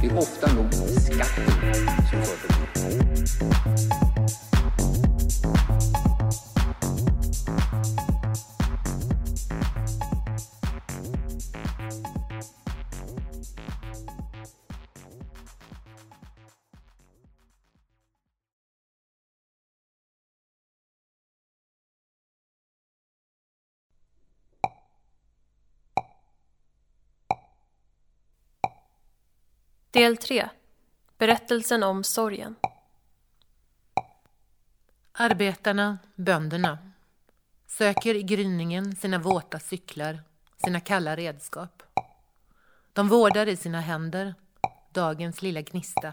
Det 0.00 0.06
är 0.06 0.18
ofta 0.18 0.54
nog 0.54 0.72
skatten 1.00 1.44
som 2.10 2.22
fört 2.22 2.48
dem 2.48 2.51
Del 29.92 30.16
3. 30.16 30.48
Berättelsen 31.18 31.82
om 31.82 32.04
sorgen. 32.04 32.56
Arbetarna, 35.12 35.98
bönderna, 36.14 36.78
söker 37.66 38.14
i 38.14 38.22
gryningen 38.22 38.96
sina 38.96 39.18
våta 39.18 39.58
cyklar, 39.58 40.22
sina 40.64 40.80
kalla 40.80 41.16
redskap. 41.16 41.82
De 42.92 43.08
vårdar 43.08 43.46
i 43.46 43.56
sina 43.56 43.80
händer 43.80 44.34
dagens 44.92 45.42
lilla 45.42 45.60
gnista. 45.60 46.12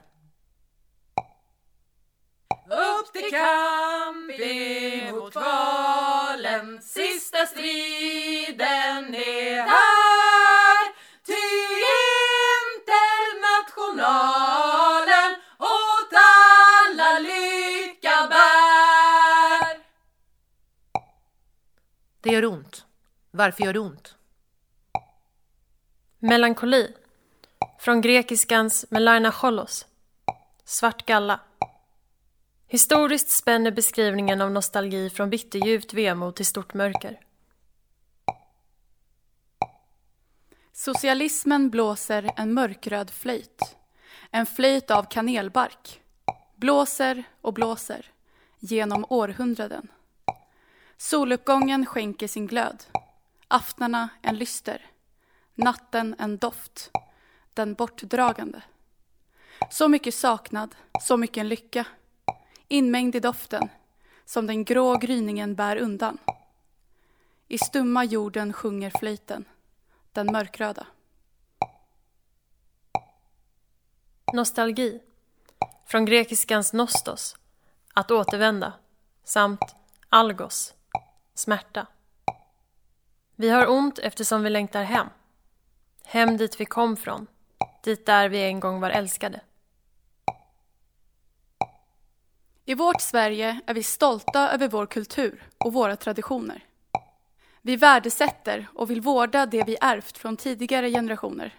Upp 2.70 3.13
till 3.13 3.32
kamp 3.32 4.39
emot 4.39 5.36
valen, 5.36 6.82
sista 6.82 7.46
striden 7.46 9.15
är 9.15 9.62
här. 9.62 10.09
Det 22.21 22.29
gör 22.29 22.45
ont. 22.45 22.86
Varför 23.32 23.63
gör 23.63 23.73
det 23.73 23.79
ont? 23.79 24.15
Melankoli. 26.19 26.93
Från 27.79 28.01
grekiskans 28.01 28.86
melaina 28.89 29.32
cholos. 29.32 29.86
Svart 30.63 31.05
galla. 31.05 31.39
Historiskt 32.67 33.29
spänner 33.29 33.71
beskrivningen 33.71 34.41
av 34.41 34.51
nostalgi 34.51 35.10
från 35.10 35.29
bitterljuvt 35.29 35.93
vemod 35.93 36.36
till 36.36 36.45
stort 36.45 36.73
mörker. 36.73 37.19
Socialismen 40.73 41.69
blåser 41.69 42.32
en 42.36 42.53
mörkröd 42.53 43.12
flöjt. 43.12 43.75
En 44.32 44.45
flöjt 44.45 44.91
av 44.91 45.03
kanelbark. 45.03 46.01
Blåser 46.55 47.23
och 47.41 47.53
blåser. 47.53 48.05
Genom 48.60 49.05
århundraden. 49.10 49.88
Soluppgången 51.01 51.85
skänker 51.85 52.27
sin 52.27 52.47
glöd. 52.47 52.83
Aftnarna 53.47 54.09
en 54.21 54.38
lyster. 54.38 54.85
Natten 55.55 56.15
en 56.19 56.38
doft. 56.38 56.91
Den 57.53 57.73
bortdragande. 57.73 58.62
Så 59.71 59.88
mycket 59.88 60.13
saknad, 60.13 60.75
så 61.01 61.17
mycket 61.17 61.45
lycka. 61.45 61.85
Inmängd 62.67 63.15
i 63.15 63.19
doften, 63.19 63.69
som 64.25 64.47
den 64.47 64.63
grå 64.63 64.97
gryningen 64.97 65.55
bär 65.55 65.75
undan. 65.75 66.17
I 67.47 67.57
stumma 67.57 68.03
jorden 68.03 68.53
sjunger 68.53 68.91
flöjten, 68.99 69.45
den 70.12 70.25
mörkröda. 70.31 70.88
Nostalgi. 74.33 75.01
Från 75.85 76.05
grekiskans 76.05 76.73
nostos. 76.73 77.35
Att 77.93 78.12
återvända. 78.12 78.73
Samt 79.23 79.75
algos. 80.09 80.73
Smärta. 81.39 81.88
Vi 83.36 83.49
har 83.49 83.67
ont 83.67 83.99
eftersom 83.99 84.43
vi 84.43 84.49
längtar 84.49 84.84
hem. 84.84 85.08
Hem 86.04 86.38
dit 86.38 86.60
vi 86.60 86.65
kom 86.65 86.97
från. 86.97 87.28
Dit 87.84 88.06
där 88.06 88.30
vi 88.30 88.43
en 88.43 88.60
gång 88.60 88.80
var 88.80 88.89
älskade. 88.89 89.41
I 92.65 92.73
vårt 92.73 93.02
Sverige 93.02 93.60
är 93.65 93.73
vi 93.73 93.84
stolta 93.84 94.52
över 94.52 94.67
vår 94.67 94.86
kultur 94.86 95.47
och 95.58 95.73
våra 95.73 95.95
traditioner. 95.95 96.65
Vi 97.62 97.75
värdesätter 97.75 98.67
och 98.73 98.89
vill 98.89 99.02
vårda 99.02 99.45
det 99.45 99.63
vi 99.63 99.78
ärvt 99.82 100.17
från 100.17 100.38
tidigare 100.38 100.89
generationer. 100.89 101.56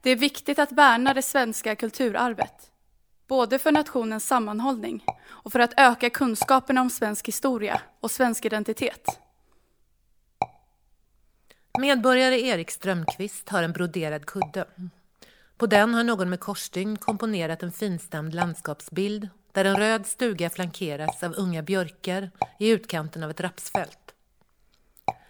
Det 0.00 0.10
är 0.10 0.16
viktigt 0.16 0.58
att 0.58 0.72
värna 0.72 1.14
det 1.14 1.22
svenska 1.22 1.76
kulturarvet, 1.76 2.70
både 3.28 3.58
för 3.58 3.72
nationens 3.72 4.26
sammanhållning 4.26 5.04
och 5.28 5.52
för 5.52 5.58
att 5.58 5.74
öka 5.76 6.10
kunskaperna 6.10 6.80
om 6.80 6.90
svensk 6.90 7.28
historia 7.28 7.80
och 8.00 8.10
svensk 8.10 8.44
identitet. 8.44 9.20
Medborgare 11.78 12.40
Erik 12.40 12.70
Strömqvist 12.70 13.48
har 13.48 13.62
en 13.62 13.72
broderad 13.72 14.26
kudde. 14.26 14.64
På 15.56 15.66
den 15.66 15.94
har 15.94 16.04
någon 16.04 16.30
med 16.30 16.40
korsstygn 16.40 16.96
komponerat 16.96 17.62
en 17.62 17.72
finstämd 17.72 18.34
landskapsbild 18.34 19.28
där 19.52 19.64
en 19.64 19.76
röd 19.76 20.06
stuga 20.06 20.50
flankeras 20.50 21.22
av 21.22 21.34
unga 21.36 21.62
björkar 21.62 22.30
i 22.58 22.68
utkanten 22.68 23.22
av 23.22 23.30
ett 23.30 23.40
rapsfält. 23.40 24.14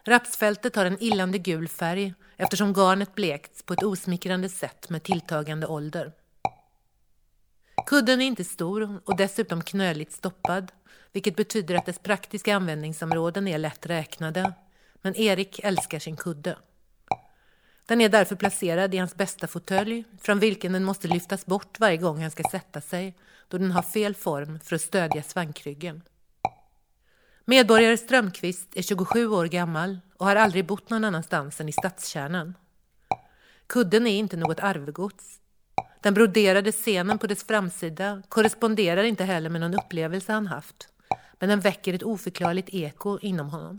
Rapsfältet 0.05 0.77
har 0.77 0.87
en 0.87 1.03
illande 1.03 1.39
gul 1.39 1.69
färg 1.69 2.15
eftersom 2.37 2.73
garnet 2.73 3.15
blekts 3.15 3.63
på 3.63 3.73
ett 3.73 3.83
osmickrande 3.83 4.49
sätt 4.49 4.91
med 4.91 5.03
tilltagande 5.03 5.67
ålder. 5.67 6.13
Kudden 7.85 8.23
är 8.23 8.27
inte 8.27 8.45
stor 8.45 9.01
och 9.05 9.17
dessutom 9.17 9.63
knöligt 9.63 10.13
stoppad, 10.13 10.73
vilket 11.13 11.37
betyder 11.37 11.75
att 11.75 11.87
dess 11.87 11.99
praktiska 11.99 12.57
användningsområden 12.57 13.49
är 13.49 13.59
lätt 13.59 13.87
räknade. 13.87 14.53
Men 15.03 15.17
Erik 15.17 15.61
älskar 15.65 15.99
sin 15.99 16.17
kudde. 16.17 16.59
Den 17.87 18.01
är 18.01 18.09
därför 18.09 18.37
placerad 18.37 18.95
i 18.95 18.99
hans 18.99 19.15
bästa 19.15 19.47
fåtölj, 19.47 20.05
från 20.21 20.39
vilken 20.39 20.73
den 20.73 20.85
måste 20.85 21.09
lyftas 21.09 21.47
bort 21.47 21.81
varje 21.81 21.97
gång 21.97 22.23
han 22.23 22.31
ska 22.31 22.43
sätta 22.51 22.81
sig, 22.81 23.17
då 23.49 23.59
den 23.59 23.71
har 23.71 23.83
fel 23.83 24.15
form 24.15 24.61
för 24.61 24.77
att 24.77 24.83
stödja 24.83 25.23
svankryggen. 25.23 26.03
Medborgare 27.45 27.97
Strömqvist 27.97 28.77
är 28.77 28.83
27 28.83 29.29
år 29.29 29.47
gammal 29.47 29.99
och 30.17 30.27
har 30.27 30.37
aldrig 30.37 30.67
bott 30.67 30.91
någon 30.91 31.05
annanstans 31.05 31.61
än 31.61 31.69
i 31.69 31.73
stadskärnan. 31.73 32.55
Kudden 33.67 34.07
är 34.07 34.19
inte 34.19 34.37
något 34.37 34.61
arvegods. 34.61 35.41
Den 36.01 36.15
broderade 36.15 36.73
scenen 36.73 37.19
på 37.19 37.27
dess 37.27 37.45
framsida 37.45 38.23
korresponderar 38.29 39.05
inte 39.05 39.25
heller 39.25 39.51
med 39.51 39.61
någon 39.61 39.75
upplevelse 39.75 40.33
han 40.33 40.47
haft, 40.47 40.89
men 41.39 41.49
den 41.49 41.61
väcker 41.61 41.95
ett 41.95 42.03
oförklarligt 42.03 42.69
eko 42.73 43.19
inom 43.19 43.51
honom. 43.51 43.77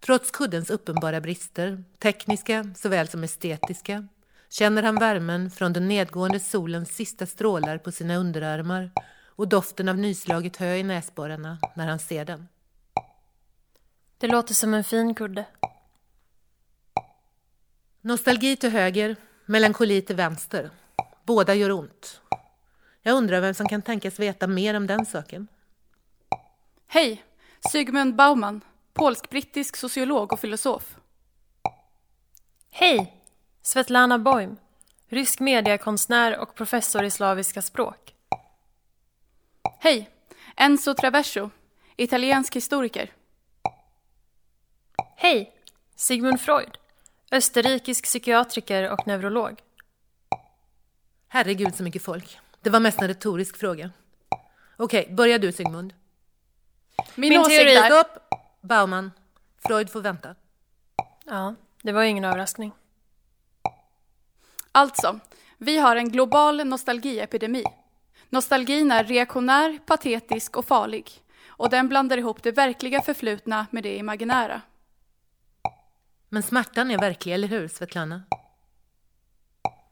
Trots 0.00 0.30
kuddens 0.30 0.70
uppenbara 0.70 1.20
brister, 1.20 1.84
tekniska 1.98 2.70
såväl 2.76 3.08
som 3.08 3.24
estetiska, 3.24 4.08
känner 4.50 4.82
han 4.82 4.96
värmen 4.96 5.50
från 5.50 5.72
den 5.72 5.88
nedgående 5.88 6.40
solens 6.40 6.94
sista 6.94 7.26
strålar 7.26 7.78
på 7.78 7.92
sina 7.92 8.16
underarmar 8.16 8.90
och 9.26 9.48
doften 9.48 9.88
av 9.88 9.98
nyslaget 9.98 10.56
hö 10.56 10.74
i 10.74 10.82
näsborrarna 10.82 11.58
när 11.76 11.86
han 11.86 11.98
ser 11.98 12.24
den. 12.24 12.48
Det 14.18 14.26
låter 14.26 14.54
som 14.54 14.74
en 14.74 14.84
fin 14.84 15.14
kudde. 15.14 15.44
Nostalgi 18.00 18.56
till 18.56 18.70
höger, 18.70 19.16
melankoli 19.48 20.02
till 20.02 20.16
vänster. 20.16 20.70
Båda 21.24 21.54
gör 21.54 21.70
ont. 21.70 22.20
Jag 23.02 23.14
undrar 23.14 23.40
vem 23.40 23.54
som 23.54 23.68
kan 23.68 23.82
tänkas 23.82 24.18
veta 24.18 24.46
mer 24.46 24.74
om 24.74 24.86
den 24.86 25.06
saken. 25.06 25.48
Hej! 26.86 27.24
Sigmund 27.70 28.16
Bauman, 28.16 28.60
polsk-brittisk 28.92 29.76
sociolog 29.76 30.32
och 30.32 30.40
filosof. 30.40 30.96
Hej! 32.70 33.22
Svetlana 33.62 34.18
Boym, 34.18 34.56
rysk 35.08 35.40
mediekonstnär 35.40 36.38
och 36.38 36.54
professor 36.54 37.04
i 37.04 37.10
slaviska 37.10 37.62
språk. 37.62 38.14
Hej! 39.80 40.10
Enzo 40.56 40.94
Traverso, 40.94 41.50
italiensk 41.96 42.56
historiker. 42.56 43.12
Hej! 45.16 45.54
Sigmund 45.96 46.40
Freud, 46.40 46.78
österrikisk 47.30 48.04
psykiatriker 48.04 48.90
och 48.90 49.06
neurolog. 49.06 49.60
Herregud 51.28 51.74
så 51.74 51.82
mycket 51.82 52.02
folk. 52.02 52.38
Det 52.60 52.70
var 52.70 52.80
mest 52.80 53.02
en 53.02 53.08
retorisk 53.08 53.56
fråga. 53.56 53.90
Okej, 54.76 55.08
börja 55.10 55.38
du 55.38 55.52
Sigmund. 55.52 55.94
Min, 57.14 57.30
Min 57.30 57.40
åsikt 57.40 57.60
teori- 57.60 57.76
är... 57.76 57.90
Stopp! 57.90 58.34
Bauman. 58.60 59.10
Freud 59.58 59.90
får 59.90 60.00
vänta. 60.00 60.34
Ja, 61.24 61.54
det 61.82 61.92
var 61.92 62.02
ingen 62.02 62.24
överraskning. 62.24 62.72
Alltså, 64.72 65.20
vi 65.58 65.78
har 65.78 65.96
en 65.96 66.12
global 66.12 66.66
nostalgiepidemi. 66.66 67.64
Nostalgin 68.28 68.92
är 68.92 69.04
reaktionär, 69.04 69.78
patetisk 69.86 70.56
och 70.56 70.64
farlig. 70.64 71.10
Och 71.46 71.70
den 71.70 71.88
blandar 71.88 72.18
ihop 72.18 72.42
det 72.42 72.52
verkliga 72.52 73.02
förflutna 73.02 73.66
med 73.70 73.82
det 73.82 73.96
imaginära. 73.96 74.60
Men 76.28 76.42
smärtan 76.42 76.90
är 76.90 76.98
verklig, 76.98 77.34
eller 77.34 77.48
hur 77.48 77.68
Svetlana? 77.68 78.22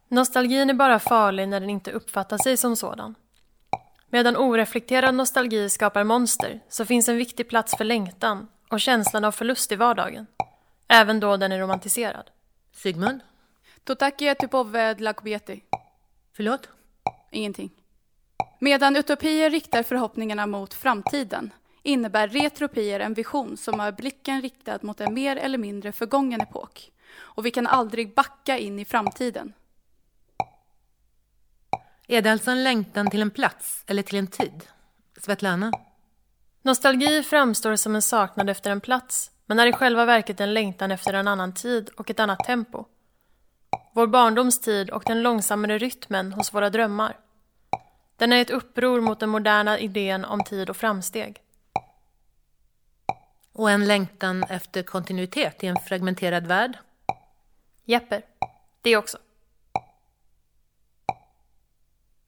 Nostalgin 0.08 0.70
är 0.70 0.74
bara 0.74 0.98
farlig 0.98 1.48
när 1.48 1.60
den 1.60 1.70
inte 1.70 1.92
uppfattar 1.92 2.38
sig 2.38 2.56
som 2.56 2.76
sådan. 2.76 3.14
Medan 4.10 4.36
oreflekterad 4.36 5.14
nostalgi 5.14 5.70
skapar 5.70 6.04
monster 6.04 6.60
så 6.68 6.84
finns 6.84 7.08
en 7.08 7.16
viktig 7.16 7.48
plats 7.48 7.76
för 7.76 7.84
längtan 7.84 8.48
och 8.68 8.80
känslan 8.80 9.24
av 9.24 9.32
förlust 9.32 9.72
i 9.72 9.76
vardagen. 9.76 10.26
Även 10.88 11.20
då 11.20 11.36
den 11.36 11.52
är 11.52 11.58
romantiserad. 11.58 12.30
Sigmund? 12.72 13.20
To 13.84 13.94
takie 13.94 14.34
typowe 14.34 14.94
dla 14.94 15.12
kobiety. 15.12 15.60
Förlåt? 16.32 16.68
Ingenting. 17.30 17.70
Medan 18.58 18.96
utopier 18.96 19.50
riktar 19.50 19.82
förhoppningarna 19.82 20.46
mot 20.46 20.74
framtiden 20.74 21.50
innebär 21.86 22.28
retropier 22.28 23.00
en 23.00 23.14
vision 23.14 23.56
som 23.56 23.80
har 23.80 23.92
blicken 23.92 24.42
riktad 24.42 24.78
mot 24.82 25.00
en 25.00 25.14
mer 25.14 25.36
eller 25.36 25.58
mindre 25.58 25.92
förgången 25.92 26.40
epok. 26.40 26.92
Och 27.18 27.46
vi 27.46 27.50
kan 27.50 27.66
aldrig 27.66 28.14
backa 28.14 28.58
in 28.58 28.78
i 28.78 28.84
framtiden. 28.84 29.52
Är 32.08 32.22
det 32.22 32.32
alltså 32.32 32.50
en 32.50 32.64
längtan 32.64 33.10
till 33.10 33.22
en 33.22 33.30
plats 33.30 33.84
eller 33.86 34.02
till 34.02 34.18
en 34.18 34.26
tid? 34.26 34.66
Svetlana? 35.20 35.72
Nostalgi 36.62 37.22
framstår 37.22 37.76
som 37.76 37.94
en 37.94 38.02
saknad 38.02 38.50
efter 38.50 38.70
en 38.70 38.80
plats 38.80 39.30
men 39.46 39.58
är 39.58 39.66
i 39.66 39.72
själva 39.72 40.04
verket 40.04 40.40
en 40.40 40.54
längtan 40.54 40.90
efter 40.90 41.14
en 41.14 41.28
annan 41.28 41.54
tid 41.54 41.90
och 41.96 42.10
ett 42.10 42.20
annat 42.20 42.44
tempo. 42.44 42.84
Vår 43.94 44.06
barndomstid 44.06 44.90
och 44.90 45.02
den 45.06 45.22
långsammare 45.22 45.78
rytmen 45.78 46.32
hos 46.32 46.54
våra 46.54 46.70
drömmar. 46.70 47.16
Den 48.16 48.32
är 48.32 48.40
ett 48.40 48.50
uppror 48.50 49.00
mot 49.00 49.20
den 49.20 49.28
moderna 49.28 49.78
idén 49.78 50.24
om 50.24 50.44
tid 50.44 50.70
och 50.70 50.76
framsteg. 50.76 51.42
Och 53.58 53.70
en 53.70 53.86
längtan 53.86 54.42
efter 54.42 54.82
kontinuitet 54.82 55.64
i 55.64 55.66
en 55.66 55.76
fragmenterad 55.76 56.46
värld? 56.46 56.78
Jepper. 57.84 58.22
Det 58.80 58.96
också. 58.96 59.18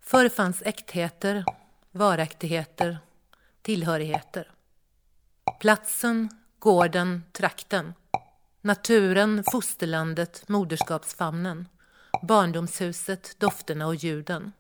Förr 0.01 0.29
fanns 0.29 0.63
äktheter, 0.63 1.45
varaktigheter, 1.91 2.99
tillhörigheter. 3.63 4.51
Platsen, 5.61 6.29
gården, 6.59 7.25
trakten. 7.33 7.95
Naturen, 8.61 9.45
fosterlandet, 9.53 10.49
moderskapsfamnen. 10.49 11.69
Barndomshuset, 12.23 13.35
dofterna 13.39 13.87
och 13.87 13.95
ljuden. 13.95 14.53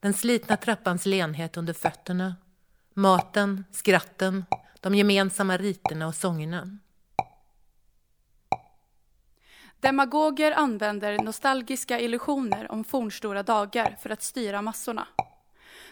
Den 0.00 0.14
slitna 0.14 0.56
trappans 0.56 1.06
lenhet 1.06 1.56
under 1.56 1.72
fötterna. 1.72 2.36
Maten, 2.94 3.64
skratten, 3.72 4.44
de 4.80 4.94
gemensamma 4.94 5.56
riterna 5.56 6.06
och 6.06 6.14
sångerna. 6.14 6.78
Demagoger 9.80 10.52
använder 10.52 11.18
nostalgiska 11.18 12.00
illusioner 12.00 12.72
om 12.72 12.84
fornstora 12.84 13.42
dagar 13.42 13.96
för 14.02 14.10
att 14.10 14.22
styra 14.22 14.62
massorna. 14.62 15.08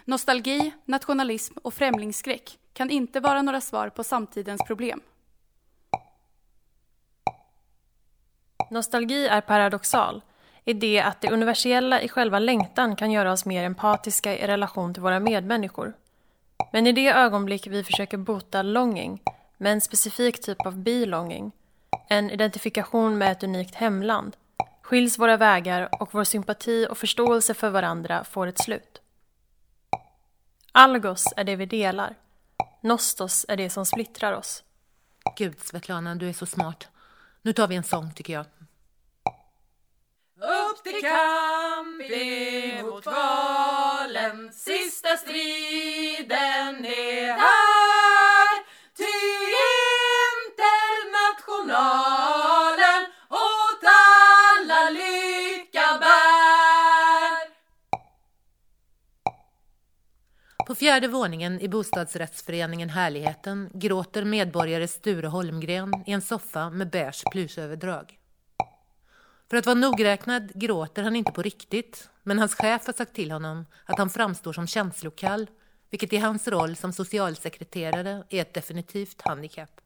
Nostalgi, 0.05 0.73
nationalism 0.85 1.55
och 1.63 1.75
främlingsskräck 1.75 2.59
kan 2.73 2.91
inte 2.91 3.21
vara 3.21 3.43
några 3.43 3.61
svar 3.61 3.89
på 3.89 4.05
samtidens 4.05 4.63
problem. 4.67 5.01
Nostalgi 8.71 9.27
är 9.27 9.41
paradoxal 9.41 10.23
i 10.65 10.73
det 10.73 11.01
att 11.01 11.21
det 11.21 11.31
universella 11.31 12.03
i 12.03 12.09
själva 12.09 12.39
längtan 12.39 12.97
kan 12.97 13.11
göra 13.11 13.33
oss 13.33 13.45
mer 13.45 13.65
empatiska 13.65 14.39
i 14.39 14.47
relation 14.47 14.95
till 14.95 15.03
våra 15.03 15.21
medmänniskor. 15.21 15.95
Men 16.75 16.87
i 16.87 16.93
det 16.93 17.09
ögonblick 17.09 17.67
vi 17.67 17.85
försöker 17.85 18.17
bota 18.17 18.63
longing 18.63 19.23
med 19.57 19.73
en 19.73 19.81
specifik 19.81 20.41
typ 20.41 20.67
av 20.67 20.79
belonging, 20.79 21.53
en 22.09 22.31
identifikation 22.31 23.19
med 23.19 23.33
ett 23.33 23.43
unikt 23.43 23.75
hemland, 23.75 24.37
skiljs 24.83 25.19
våra 25.19 25.37
vägar 25.37 25.89
och 26.01 26.15
vår 26.15 26.25
sympati 26.25 26.87
och 26.91 26.99
förståelse 26.99 27.55
för 27.55 27.71
varandra 27.71 28.25
får 28.25 28.47
ett 28.47 28.59
slut. 28.59 29.01
Algos 30.73 31.25
är 31.37 31.45
det 31.45 31.57
vi 31.57 31.67
delar. 31.67 32.15
Nostos 32.81 33.47
är 33.49 33.57
det 33.57 33.71
som 33.71 33.87
splittrar 33.87 34.33
oss. 34.33 34.65
Gud, 35.37 35.61
Svetlana, 35.61 36.15
du 36.15 36.29
är 36.29 36.33
så 36.33 36.47
smart. 36.47 36.89
Nu 37.43 37.53
tar 37.53 37.69
vi 37.69 37.77
en 37.77 37.85
sång, 37.85 38.13
tycker 38.15 38.33
jag. 38.33 38.47
Upp 40.45 40.83
till 40.85 41.01
kamp 41.03 42.11
emot 42.11 43.07
valen. 43.07 44.53
Sista 44.53 45.17
striden 45.17 46.85
är 46.85 47.33
här. 47.33 48.65
Ty 48.97 49.05
internationalen 51.45 53.07
åt 53.29 53.85
alla 53.85 54.91
lycka 54.91 55.99
bär. 56.01 57.55
På 60.67 60.75
fjärde 60.75 61.09
våningen 61.09 61.61
i 61.61 61.69
bostadsrättsföreningen 61.69 62.91
Härligheten 62.91 63.71
gråter 63.75 64.25
medborgare 64.25 64.89
Sture 64.89 65.27
Holmgren 65.27 65.93
i 66.07 66.13
en 66.13 66.23
soffa 66.23 66.71
med 66.71 66.91
beige 66.91 67.25
plyschöverdrag. 67.33 68.19
För 69.55 69.59
att 69.59 69.67
vara 69.67 69.75
nogräknad 69.75 70.53
gråter 70.55 71.03
han 71.03 71.17
inte 71.17 71.33
på 71.33 71.43
riktigt, 71.43 72.09
men 72.23 72.39
hans 72.39 72.55
chef 72.55 72.87
har 72.87 72.93
sagt 72.93 73.15
till 73.15 73.31
honom 73.31 73.67
att 73.85 73.99
han 73.99 74.11
framstår 74.11 74.53
som 74.53 74.67
känslokall, 74.67 75.47
vilket 75.91 76.13
i 76.13 76.17
hans 76.17 76.49
roll 76.49 76.77
som 76.77 76.93
socialsekreterare 76.93 78.25
är 78.31 78.41
ett 78.41 78.55
definitivt 78.55 79.23
handikapp. 79.23 79.81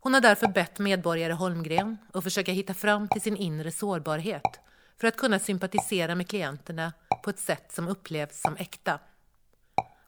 Hon 0.00 0.14
har 0.14 0.20
därför 0.20 0.48
bett 0.48 0.78
medborgare 0.78 1.32
Holmgren 1.32 1.98
att 2.12 2.24
försöka 2.24 2.52
hitta 2.52 2.74
fram 2.74 3.08
till 3.08 3.22
sin 3.22 3.36
inre 3.36 3.70
sårbarhet 3.70 4.60
för 5.00 5.08
att 5.08 5.16
kunna 5.16 5.38
sympatisera 5.38 6.14
med 6.14 6.28
klienterna 6.28 6.92
på 7.24 7.30
ett 7.30 7.38
sätt 7.38 7.72
som 7.72 7.88
upplevs 7.88 8.40
som 8.40 8.56
äkta. 8.56 8.98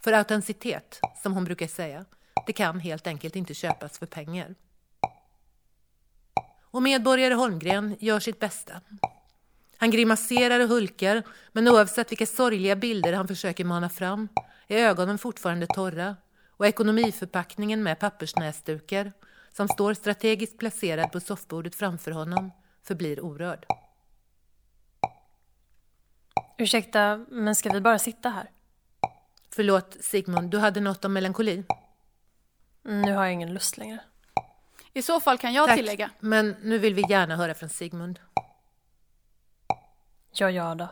För 0.01 0.13
autenticitet, 0.13 1.01
som 1.23 1.33
hon 1.33 1.45
brukar 1.45 1.67
säga, 1.67 2.05
det 2.47 2.53
kan 2.53 2.81
helt 2.81 3.07
enkelt 3.07 3.37
inte 3.37 3.55
köpas 3.55 3.99
för 3.99 4.07
pengar. 4.07 4.55
Och 6.79 6.83
medborgare 6.83 7.35
Holmgren 7.35 7.97
gör 8.01 8.21
sitt 8.21 8.41
bästa. 8.41 8.81
Han 9.77 9.91
grimaserar 9.91 10.61
och 10.61 10.69
hulkar, 10.69 11.23
men 11.53 11.69
oavsett 11.69 12.11
vilka 12.11 12.27
sorgliga 12.27 12.77
bilder 12.77 13.13
han 13.13 13.29
försöker 13.29 13.65
mana 13.65 13.89
fram 13.89 14.29
är 14.69 14.79
ögonen 14.79 15.19
fortfarande 15.19 15.67
torra 15.67 16.17
och 16.51 16.67
ekonomiförpackningen 16.67 17.83
med 17.83 17.99
pappersnäsdukar 17.99 19.13
som 19.53 19.69
står 19.69 19.95
strategiskt 19.95 20.59
placerad 20.59 21.13
på 21.13 21.21
soffbordet 21.21 21.75
framför 21.75 22.11
honom 22.11 22.51
förblir 22.83 23.21
orörd. 23.21 23.67
Ursäkta, 26.59 27.27
men 27.29 27.55
ska 27.55 27.73
vi 27.73 27.81
bara 27.81 27.99
sitta 27.99 28.29
här? 28.29 28.51
Förlåt 29.55 29.97
Sigmund, 30.01 30.51
du 30.51 30.59
hade 30.59 30.81
något 30.81 31.05
om 31.05 31.13
melankoli? 31.13 31.65
Mm, 32.85 33.03
Nu 33.03 33.13
har 33.13 33.25
jag 33.25 33.33
ingen 33.33 33.55
lust 33.55 33.77
längre. 33.77 34.01
I 34.93 35.03
så 35.03 35.21
fall 35.21 35.39
kan 35.39 35.53
jag 35.53 35.67
Tack, 35.69 35.77
tillägga. 35.77 36.11
men 36.21 36.57
nu 36.63 36.79
vill 36.79 36.95
vi 36.95 37.05
gärna 37.09 37.37
höra 37.37 37.55
från 37.55 37.69
Sigmund. 37.69 38.21
Ja, 40.33 40.51
ja 40.51 40.75
då. 40.75 40.89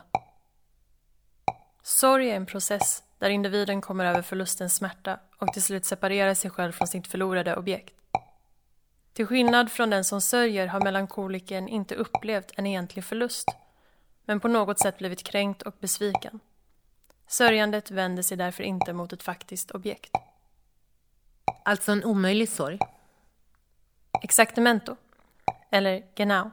Sorg 1.81 2.29
är 2.29 2.35
en 2.35 2.45
process 2.45 3.03
där 3.19 3.29
individen 3.29 3.81
kommer 3.81 4.05
över 4.05 4.21
förlustens 4.21 4.75
smärta 4.75 5.19
och 5.37 5.53
till 5.53 5.63
slut 5.63 5.85
separerar 5.85 6.33
sig 6.33 6.51
själv 6.51 6.71
från 6.71 6.87
sitt 6.87 7.07
förlorade 7.07 7.55
objekt. 7.55 7.93
Till 9.13 9.25
skillnad 9.25 9.71
från 9.71 9.89
den 9.89 10.03
som 10.03 10.21
sörjer 10.21 10.67
har 10.67 10.81
melankolikern 10.81 11.67
inte 11.67 11.95
upplevt 11.95 12.51
en 12.55 12.67
egentlig 12.67 13.05
förlust, 13.05 13.47
men 14.25 14.39
på 14.39 14.47
något 14.47 14.79
sätt 14.79 14.97
blivit 14.97 15.23
kränkt 15.23 15.61
och 15.61 15.75
besviken. 15.79 16.39
Sörjandet 17.27 17.91
vänder 17.91 18.23
sig 18.23 18.37
därför 18.37 18.63
inte 18.63 18.93
mot 18.93 19.13
ett 19.13 19.23
faktiskt 19.23 19.71
objekt. 19.71 20.11
Alltså 21.65 21.91
en 21.91 22.03
omöjlig 22.03 22.49
sorg. 22.49 22.79
Exaktemento. 24.23 24.95
Eller 25.71 26.03
genau. 26.15 26.51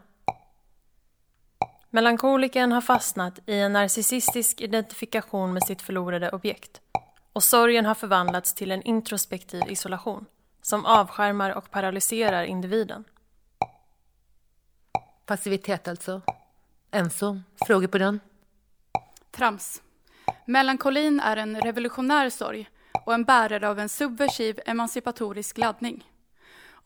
Melankolikern 1.91 2.73
har 2.73 2.81
fastnat 2.81 3.39
i 3.47 3.61
en 3.61 3.73
narcissistisk 3.73 4.61
identifikation 4.61 5.53
med 5.53 5.67
sitt 5.67 5.83
förlorade 5.83 6.31
objekt 6.31 6.81
och 7.33 7.43
sorgen 7.43 7.87
har 7.87 7.95
förvandlats 7.95 8.55
till 8.55 8.71
en 8.71 8.83
introspektiv 8.83 9.63
isolation 9.69 10.27
som 10.63 10.87
avskärmar 10.87 11.51
och 11.51 11.71
paralyserar 11.71 12.45
individen. 12.45 13.05
Passivitet 15.27 15.89
alltså. 15.89 16.21
Enso, 16.91 17.41
frågor 17.67 17.87
på 17.87 17.99
den? 17.99 18.21
Trams. 19.31 19.83
Melankolin 20.45 21.21
är 21.21 21.37
en 21.37 21.61
revolutionär 21.61 22.31
sorg 22.31 22.71
och 23.07 23.15
en 23.15 23.25
bärare 23.25 23.69
av 23.69 23.79
en 23.79 23.89
subversiv 23.89 24.61
emancipatorisk 24.67 25.59
laddning. 25.59 26.05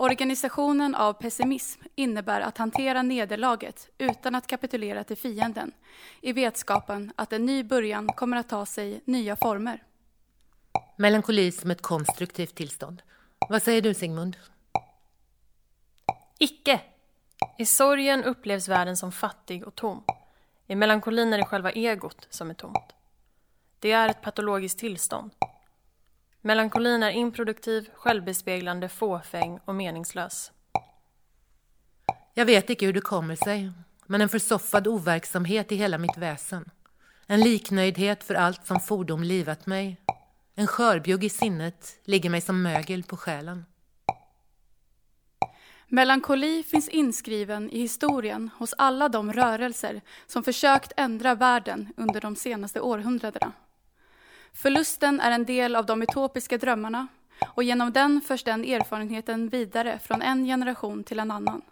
Organisationen 0.00 0.94
av 0.94 1.12
pessimism 1.12 1.80
innebär 1.94 2.40
att 2.40 2.58
hantera 2.58 3.02
nederlaget 3.02 3.88
utan 3.98 4.34
att 4.34 4.46
kapitulera 4.46 5.04
till 5.04 5.16
fienden 5.16 5.72
i 6.20 6.32
vetskapen 6.32 7.12
att 7.16 7.32
en 7.32 7.46
ny 7.46 7.64
början 7.64 8.08
kommer 8.08 8.36
att 8.36 8.48
ta 8.48 8.66
sig 8.66 9.00
nya 9.04 9.36
former. 9.36 9.82
Melankoli 10.96 11.52
som 11.52 11.70
ett 11.70 11.82
konstruktivt 11.82 12.54
tillstånd. 12.54 13.02
Vad 13.48 13.62
säger 13.62 13.82
du 13.82 13.94
Sigmund? 13.94 14.36
Icke! 16.38 16.80
I 17.58 17.66
sorgen 17.66 18.24
upplevs 18.24 18.68
världen 18.68 18.96
som 18.96 19.12
fattig 19.12 19.66
och 19.66 19.74
tom. 19.74 20.04
I 20.66 20.74
melankolin 20.74 21.32
är 21.32 21.38
det 21.38 21.44
själva 21.44 21.70
egot 21.70 22.26
som 22.30 22.50
är 22.50 22.54
tomt. 22.54 22.92
Det 23.78 23.92
är 23.92 24.08
ett 24.08 24.22
patologiskt 24.22 24.78
tillstånd. 24.78 25.30
Melankolin 26.42 27.02
är 27.02 27.10
improduktiv, 27.10 27.90
självbespeglande, 27.94 28.88
fåfäng 28.88 29.60
och 29.64 29.74
meningslös. 29.74 30.52
Jag 32.34 32.46
vet 32.46 32.70
inte 32.70 32.86
hur 32.86 32.92
det 32.92 33.00
kommer 33.00 33.36
sig, 33.36 33.72
men 34.06 34.20
en 34.20 34.28
försoffad 34.28 34.86
overksamhet 34.86 35.72
i 35.72 35.76
hela 35.76 35.98
mitt 35.98 36.16
väsen. 36.16 36.70
En 37.26 37.40
liknöjdhet 37.40 38.24
för 38.24 38.34
allt 38.34 38.66
som 38.66 38.80
fordom 38.80 39.22
livat 39.22 39.66
mig. 39.66 39.96
En 40.54 40.66
skörbjugg 40.66 41.24
i 41.24 41.28
sinnet 41.28 42.00
ligger 42.04 42.30
mig 42.30 42.40
som 42.40 42.62
mögel 42.62 43.02
på 43.02 43.16
själen. 43.16 43.64
Melankoli 45.88 46.62
finns 46.62 46.88
inskriven 46.88 47.70
i 47.70 47.80
historien 47.80 48.50
hos 48.58 48.74
alla 48.78 49.08
de 49.08 49.32
rörelser 49.32 50.00
som 50.26 50.44
försökt 50.44 50.92
ändra 50.96 51.34
världen 51.34 51.92
under 51.96 52.20
de 52.20 52.36
senaste 52.36 52.80
århundradena. 52.80 53.52
Förlusten 54.62 55.20
är 55.20 55.30
en 55.30 55.44
del 55.44 55.76
av 55.76 55.86
de 55.86 56.02
utopiska 56.02 56.58
drömmarna 56.58 57.06
och 57.54 57.62
genom 57.62 57.92
den 57.92 58.20
förs 58.20 58.44
den 58.44 58.64
erfarenheten 58.64 59.48
vidare 59.48 59.98
från 59.98 60.22
en 60.22 60.44
generation 60.44 61.04
till 61.04 61.18
en 61.18 61.30
annan. 61.30 61.62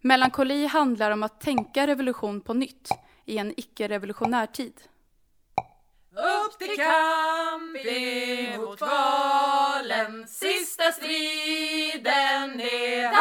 Melankoli 0.00 0.66
handlar 0.66 1.10
om 1.10 1.22
att 1.22 1.40
tänka 1.40 1.86
revolution 1.86 2.40
på 2.40 2.54
nytt 2.54 2.88
i 3.24 3.38
en 3.38 3.54
icke-revolutionär 3.56 4.46
tid. 4.46 4.72
Upp 6.14 6.58
till 6.58 6.76
kamp 6.76 7.76
emot 7.86 8.78
kvalen 8.78 10.28
Sista 10.28 10.92
striden 10.92 12.60
är 12.60 13.11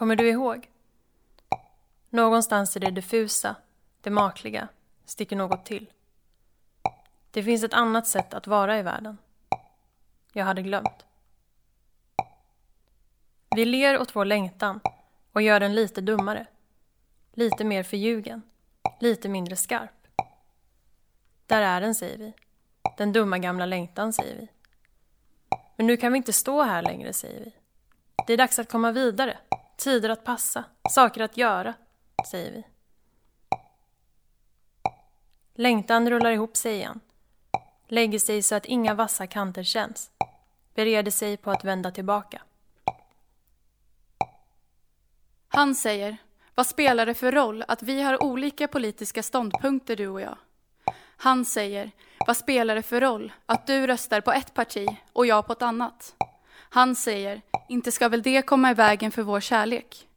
Kommer 0.00 0.16
du 0.16 0.28
ihåg? 0.28 0.70
Någonstans 2.10 2.76
i 2.76 2.80
det 2.80 2.90
diffusa, 2.90 3.56
det 4.00 4.10
makliga, 4.10 4.68
sticker 5.04 5.36
något 5.36 5.64
till. 5.64 5.92
Det 7.30 7.42
finns 7.42 7.64
ett 7.64 7.74
annat 7.74 8.06
sätt 8.06 8.34
att 8.34 8.46
vara 8.46 8.78
i 8.78 8.82
världen. 8.82 9.18
Jag 10.32 10.44
hade 10.44 10.62
glömt. 10.62 11.06
Vi 13.56 13.64
ler 13.64 14.00
åt 14.00 14.16
vår 14.16 14.24
längtan 14.24 14.80
och 15.32 15.42
gör 15.42 15.60
den 15.60 15.74
lite 15.74 16.00
dummare. 16.00 16.46
Lite 17.32 17.64
mer 17.64 17.82
förljugen. 17.82 18.42
Lite 19.00 19.28
mindre 19.28 19.56
skarp. 19.56 20.06
Där 21.46 21.62
är 21.62 21.80
den, 21.80 21.94
säger 21.94 22.18
vi. 22.18 22.32
Den 22.96 23.12
dumma 23.12 23.38
gamla 23.38 23.66
längtan, 23.66 24.12
säger 24.12 24.36
vi. 24.36 24.48
Men 25.76 25.86
nu 25.86 25.96
kan 25.96 26.12
vi 26.12 26.16
inte 26.16 26.32
stå 26.32 26.62
här 26.62 26.82
längre, 26.82 27.12
säger 27.12 27.44
vi. 27.44 27.52
Det 28.26 28.32
är 28.32 28.36
dags 28.36 28.58
att 28.58 28.70
komma 28.70 28.92
vidare. 28.92 29.38
Tider 29.80 30.08
att 30.08 30.24
passa. 30.24 30.64
Saker 30.90 31.20
att 31.20 31.36
göra, 31.36 31.74
säger 32.30 32.52
vi. 32.52 32.64
Längtan 35.54 36.10
rullar 36.10 36.30
ihop 36.30 36.56
sig 36.56 36.74
igen. 36.74 37.00
Lägger 37.88 38.18
sig 38.18 38.42
så 38.42 38.54
att 38.54 38.66
inga 38.66 38.94
vassa 38.94 39.26
kanter 39.26 39.62
känns. 39.62 40.10
Bereder 40.74 41.10
sig 41.10 41.36
på 41.36 41.50
att 41.50 41.64
vända 41.64 41.90
tillbaka. 41.90 42.42
Han 45.48 45.74
säger, 45.74 46.16
vad 46.54 46.66
spelar 46.66 47.06
det 47.06 47.14
för 47.14 47.32
roll 47.32 47.64
att 47.68 47.82
vi 47.82 48.02
har 48.02 48.22
olika 48.22 48.68
politiska 48.68 49.22
ståndpunkter 49.22 49.96
du 49.96 50.08
och 50.08 50.20
jag? 50.20 50.38
Han 51.16 51.44
säger, 51.44 51.90
vad 52.26 52.36
spelar 52.36 52.74
det 52.74 52.82
för 52.82 53.00
roll 53.00 53.32
att 53.46 53.66
du 53.66 53.86
röstar 53.86 54.20
på 54.20 54.32
ett 54.32 54.54
parti 54.54 54.86
och 55.12 55.26
jag 55.26 55.46
på 55.46 55.52
ett 55.52 55.62
annat? 55.62 56.14
Han 56.72 56.94
säger, 56.94 57.42
inte 57.68 57.92
ska 57.92 58.08
väl 58.08 58.22
det 58.22 58.42
komma 58.42 58.70
i 58.70 58.74
vägen 58.74 59.10
för 59.10 59.22
vår 59.22 59.40
kärlek? 59.40 60.08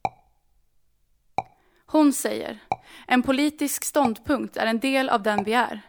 Hon 1.86 2.12
säger, 2.12 2.58
en 3.06 3.22
politisk 3.22 3.84
ståndpunkt 3.84 4.56
är 4.56 4.66
en 4.66 4.78
del 4.80 5.08
av 5.08 5.22
den 5.22 5.44
vi 5.44 5.54
är. 5.54 5.80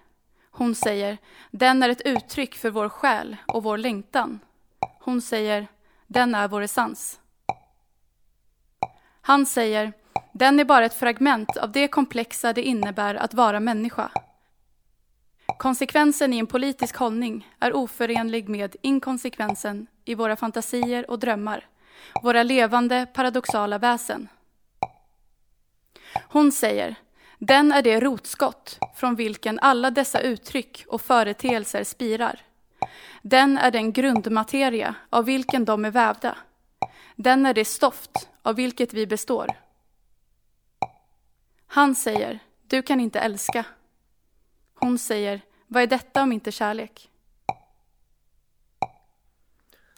Hon 0.52 0.76
säger, 0.76 1.18
den 1.52 1.84
är 1.84 1.90
ett 1.90 2.02
uttryck 2.02 2.56
för 2.56 2.70
vår 2.70 2.90
själ 2.90 3.38
och 3.48 3.64
vår 3.64 3.78
längtan. 3.78 4.40
Hon 5.00 5.22
säger, 5.22 5.68
den 6.08 6.36
är 6.36 6.48
vår 6.48 6.62
essens. 6.62 7.20
Han 9.22 9.46
säger, 9.46 9.94
den 10.34 10.60
är 10.60 10.66
bara 10.66 10.86
ett 10.86 11.00
fragment 11.00 11.58
av 11.58 11.72
det 11.72 11.88
komplexa 11.88 12.54
det 12.54 12.64
innebär 12.64 13.16
att 13.16 13.34
vara 13.34 13.60
människa. 13.60 14.12
Konsekvensen 15.58 16.34
i 16.34 16.40
en 16.40 16.48
politisk 16.48 16.96
hållning 16.96 17.52
är 17.60 17.76
oförenlig 17.76 18.50
med 18.50 18.76
inkonsekvensen 18.82 19.88
i 20.06 20.16
våra 20.16 20.36
fantasier 20.36 21.10
och 21.10 21.20
drömmar, 21.20 21.68
våra 22.24 22.44
levande 22.44 23.06
paradoxala 23.14 23.78
väsen. 23.78 24.28
Hon 26.28 26.52
säger, 26.52 26.96
den 27.40 27.72
är 27.72 27.82
det 27.82 28.00
rotskott 28.00 28.80
från 28.96 29.16
vilken 29.16 29.60
alla 29.60 29.92
dessa 29.92 30.20
uttryck 30.22 30.86
och 30.88 31.02
företeelser 31.02 31.84
spirar. 31.84 32.40
Den 33.22 33.58
är 33.58 33.72
den 33.72 33.92
grundmateria 33.94 34.96
av 35.10 35.26
vilken 35.26 35.66
de 35.66 35.86
är 35.86 35.92
vävda. 35.92 36.38
Den 37.16 37.46
är 37.46 37.54
det 37.54 37.66
stoft 37.66 38.30
av 38.42 38.56
vilket 38.56 38.94
vi 38.94 39.08
består. 39.08 39.48
Han 41.68 41.96
säger, 41.96 42.40
du 42.68 42.82
kan 42.82 43.00
inte 43.00 43.20
älska. 43.20 43.66
Hon 44.76 45.00
säger, 45.00 45.42
vad 45.68 45.84
är 45.84 45.88
detta 45.88 46.24
om 46.24 46.32
inte 46.32 46.52
kärlek? 46.52 47.10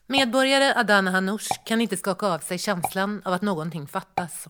Medborgare 0.08 0.74
Adana 0.76 1.12
Hanoush 1.12 1.64
kan 1.66 1.82
inte 1.82 1.98
skaka 1.98 2.28
av 2.28 2.40
sig 2.40 2.58
känslan 2.58 3.22
av 3.26 3.34
att 3.34 3.42
någonting 3.42 3.88
fattas. 3.88 4.48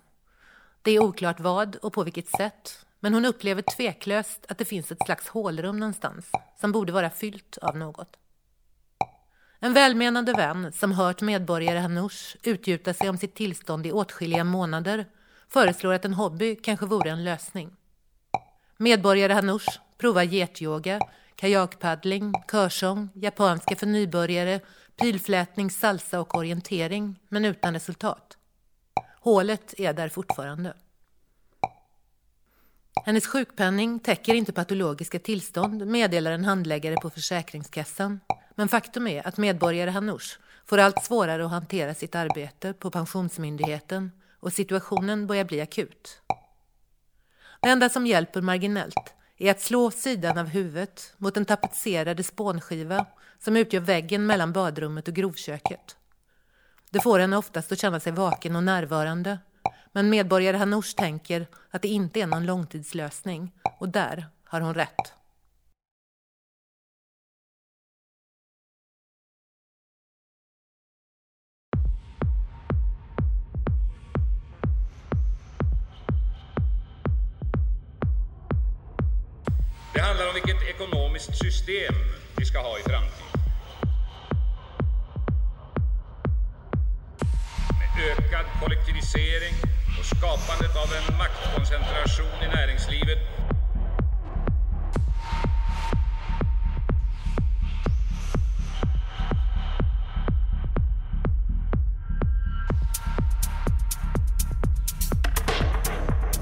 Det 0.81 0.91
är 0.91 1.03
oklart 1.03 1.39
vad 1.39 1.75
och 1.75 1.93
på 1.93 2.03
vilket 2.03 2.29
sätt, 2.29 2.85
men 2.99 3.13
hon 3.13 3.25
upplever 3.25 3.61
tveklöst 3.61 4.45
att 4.49 4.57
det 4.57 4.65
finns 4.65 4.91
ett 4.91 5.05
slags 5.05 5.27
hålrum 5.27 5.79
någonstans 5.79 6.31
som 6.59 6.71
borde 6.71 6.91
vara 6.91 7.09
fyllt 7.09 7.57
av 7.57 7.77
något. 7.77 8.17
En 9.59 9.73
välmenande 9.73 10.33
vän 10.33 10.71
som 10.71 10.91
hört 10.91 11.21
medborgare 11.21 11.79
Hanoush 11.79 12.35
utgjuta 12.43 12.93
sig 12.93 13.09
om 13.09 13.17
sitt 13.17 13.35
tillstånd 13.35 13.85
i 13.85 13.91
åtskilliga 13.91 14.43
månader 14.43 15.05
föreslår 15.47 15.93
att 15.93 16.05
en 16.05 16.13
hobby 16.13 16.55
kanske 16.55 16.85
vore 16.85 17.09
en 17.09 17.23
lösning. 17.23 17.75
Medborgare 18.77 19.33
Hanoush 19.33 19.79
provar 19.97 20.23
getyoga, 20.23 20.99
kajakpaddling, 21.35 22.33
körsång, 22.51 23.09
japanska 23.13 23.75
för 23.75 23.85
nybörjare, 23.85 24.59
pilflätning, 25.01 25.71
salsa 25.71 26.19
och 26.19 26.35
orientering, 26.35 27.19
men 27.29 27.45
utan 27.45 27.73
resultat. 27.73 28.37
Hålet 29.19 29.73
är 29.77 29.93
där 29.93 30.09
fortfarande. 30.09 30.73
Hennes 33.05 33.27
sjukpenning 33.27 33.99
täcker 33.99 34.33
inte 34.33 34.53
patologiska 34.53 35.19
tillstånd, 35.19 35.87
meddelar 35.87 36.31
en 36.31 36.45
handläggare 36.45 36.95
på 36.95 37.09
Försäkringskassan. 37.09 38.19
Men 38.55 38.67
faktum 38.67 39.07
är 39.07 39.27
att 39.27 39.37
medborgare 39.37 39.89
Hanoush 39.89 40.39
får 40.65 40.77
allt 40.77 41.05
svårare 41.05 41.45
att 41.45 41.51
hantera 41.51 41.93
sitt 41.93 42.15
arbete 42.15 42.73
på 42.73 42.91
Pensionsmyndigheten 42.91 44.11
och 44.39 44.53
situationen 44.53 45.27
börjar 45.27 45.45
bli 45.45 45.61
akut. 45.61 46.21
Det 47.61 47.69
enda 47.69 47.89
som 47.89 48.07
hjälper 48.07 48.41
marginellt 48.41 49.13
är 49.37 49.51
att 49.51 49.61
slå 49.61 49.91
sidan 49.91 50.37
av 50.37 50.47
huvudet 50.47 51.13
mot 51.17 51.33
den 51.33 51.45
tapetserade 51.45 52.23
spånskiva 52.23 53.05
som 53.39 53.57
utgör 53.57 53.81
väggen 53.81 54.25
mellan 54.25 54.53
badrummet 54.53 55.07
och 55.07 55.13
grovköket. 55.13 55.97
Det 56.89 56.99
får 56.99 57.19
henne 57.19 57.37
oftast 57.37 57.71
att 57.71 57.79
känna 57.79 57.99
sig 57.99 58.11
vaken 58.11 58.55
och 58.55 58.63
närvarande 58.63 59.39
men 59.91 60.09
medborgare 60.09 60.57
Hanoush 60.57 60.95
tänker 60.95 61.47
att 61.71 61.81
det 61.81 61.87
inte 61.87 62.21
är 62.21 62.27
någon 62.27 62.45
långtidslösning 62.45 63.51
och 63.79 63.89
där 63.89 64.27
har 64.43 64.61
hon 64.61 64.73
rätt. 64.73 65.16
Det 79.97 80.03
handlar 80.03 80.27
om 80.27 80.33
vilket 80.33 80.63
ekonomiskt 80.63 81.37
system 81.37 81.93
vi 82.37 82.45
ska 82.45 82.59
ha 82.59 82.79
i 82.79 82.81
framtiden. 82.81 83.39
Med 87.79 88.09
ökad 88.11 88.45
kollektivisering 88.61 89.53
och 89.99 90.05
skapandet 90.05 90.75
av 90.75 90.89
en 90.97 91.17
maktkoncentration 91.17 92.43
i 92.43 92.47
näringslivet 92.55 93.17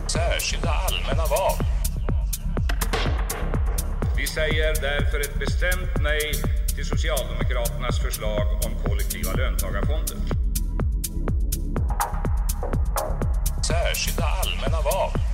Särskilda 0.08 0.70
allmänna 0.70 1.26
val. 1.26 1.75
Vi 4.26 4.30
säger 4.32 4.74
därför 4.82 5.20
ett 5.20 5.40
bestämt 5.40 6.02
nej 6.02 6.34
till 6.76 6.86
Socialdemokraternas 6.86 8.00
förslag 8.00 8.48
om 8.66 8.84
kollektiva 8.86 9.34
löntagarfonder. 9.34 10.18
Särskilda 13.68 14.24
allmänna 14.24 14.82
val. 14.82 15.25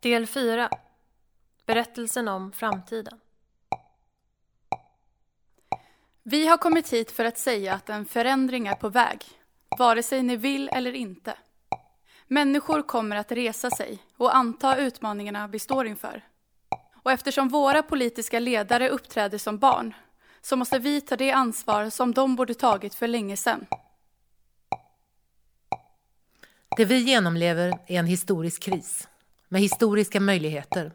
Del 0.00 0.26
4. 0.26 0.70
Berättelsen 1.66 2.28
om 2.28 2.52
framtiden. 2.52 3.20
Vi 6.22 6.46
har 6.46 6.56
kommit 6.56 6.92
hit 6.92 7.10
för 7.10 7.24
att 7.24 7.38
säga 7.38 7.74
att 7.74 7.88
en 7.88 8.04
förändring 8.04 8.66
är 8.66 8.74
på 8.74 8.88
väg, 8.88 9.24
vare 9.78 10.02
sig 10.02 10.22
ni 10.22 10.36
vill 10.36 10.68
eller 10.72 10.92
inte. 10.92 11.34
Människor 12.26 12.82
kommer 12.82 13.16
att 13.16 13.32
resa 13.32 13.70
sig 13.70 13.98
och 14.16 14.36
anta 14.36 14.76
utmaningarna 14.76 15.46
vi 15.46 15.58
står 15.58 15.86
inför. 15.86 16.24
Och 17.02 17.12
eftersom 17.12 17.48
våra 17.48 17.82
politiska 17.82 18.40
ledare 18.40 18.88
uppträder 18.88 19.38
som 19.38 19.58
barn 19.58 19.94
så 20.40 20.56
måste 20.56 20.78
vi 20.78 21.00
ta 21.00 21.16
det 21.16 21.30
ansvar 21.30 21.90
som 21.90 22.14
de 22.14 22.36
borde 22.36 22.54
tagit 22.54 22.94
för 22.94 23.08
länge 23.08 23.36
sedan. 23.36 23.66
Det 26.76 26.84
vi 26.84 26.98
genomlever 26.98 27.68
är 27.86 27.98
en 27.98 28.06
historisk 28.06 28.62
kris 28.62 29.09
med 29.52 29.60
historiska 29.60 30.20
möjligheter. 30.20 30.92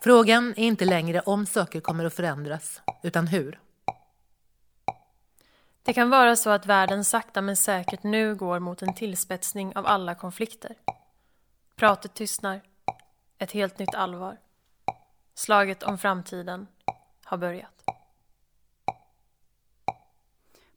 Frågan 0.00 0.50
är 0.50 0.64
inte 0.64 0.84
längre 0.84 1.20
om 1.20 1.46
saker 1.46 1.80
kommer 1.80 2.04
att 2.04 2.14
förändras, 2.14 2.82
utan 3.02 3.26
hur. 3.26 3.60
Det 5.82 5.92
kan 5.92 6.10
vara 6.10 6.36
så 6.36 6.50
att 6.50 6.66
världen 6.66 7.04
sakta 7.04 7.42
men 7.42 7.56
säkert 7.56 8.02
nu 8.02 8.34
går 8.34 8.58
mot 8.58 8.82
en 8.82 8.94
tillspetsning 8.94 9.76
av 9.76 9.86
alla 9.86 10.14
konflikter. 10.14 10.76
Pratet 11.76 12.14
tystnar. 12.14 12.62
Ett 13.38 13.52
helt 13.52 13.78
nytt 13.78 13.94
allvar. 13.94 14.38
Slaget 15.34 15.82
om 15.82 15.98
framtiden 15.98 16.66
har 17.24 17.36
börjat. 17.38 17.84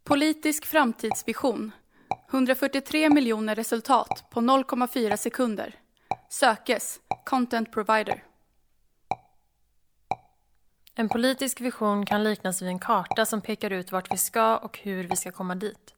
Politisk 0.04 0.66
framtidsvision. 0.66 1.72
143 2.30 3.10
miljoner 3.10 3.56
resultat 3.56 4.26
på 4.30 4.42
0,4 4.42 5.16
sekunder. 5.16 5.76
Sökes. 6.32 7.00
Content 7.26 7.72
provider. 7.72 8.24
En 10.96 11.10
politisk 11.10 11.62
vision 11.62 12.06
kan 12.06 12.24
liknas 12.24 12.62
vid 12.62 12.70
en 12.70 12.80
karta 12.80 13.26
som 13.26 13.42
pekar 13.42 13.72
ut 13.72 13.92
vart 13.92 14.12
vi 14.12 14.18
ska 14.18 14.58
och 14.58 14.78
hur 14.78 15.04
vi 15.04 15.16
ska 15.16 15.32
komma 15.32 15.56
dit. 15.56 15.94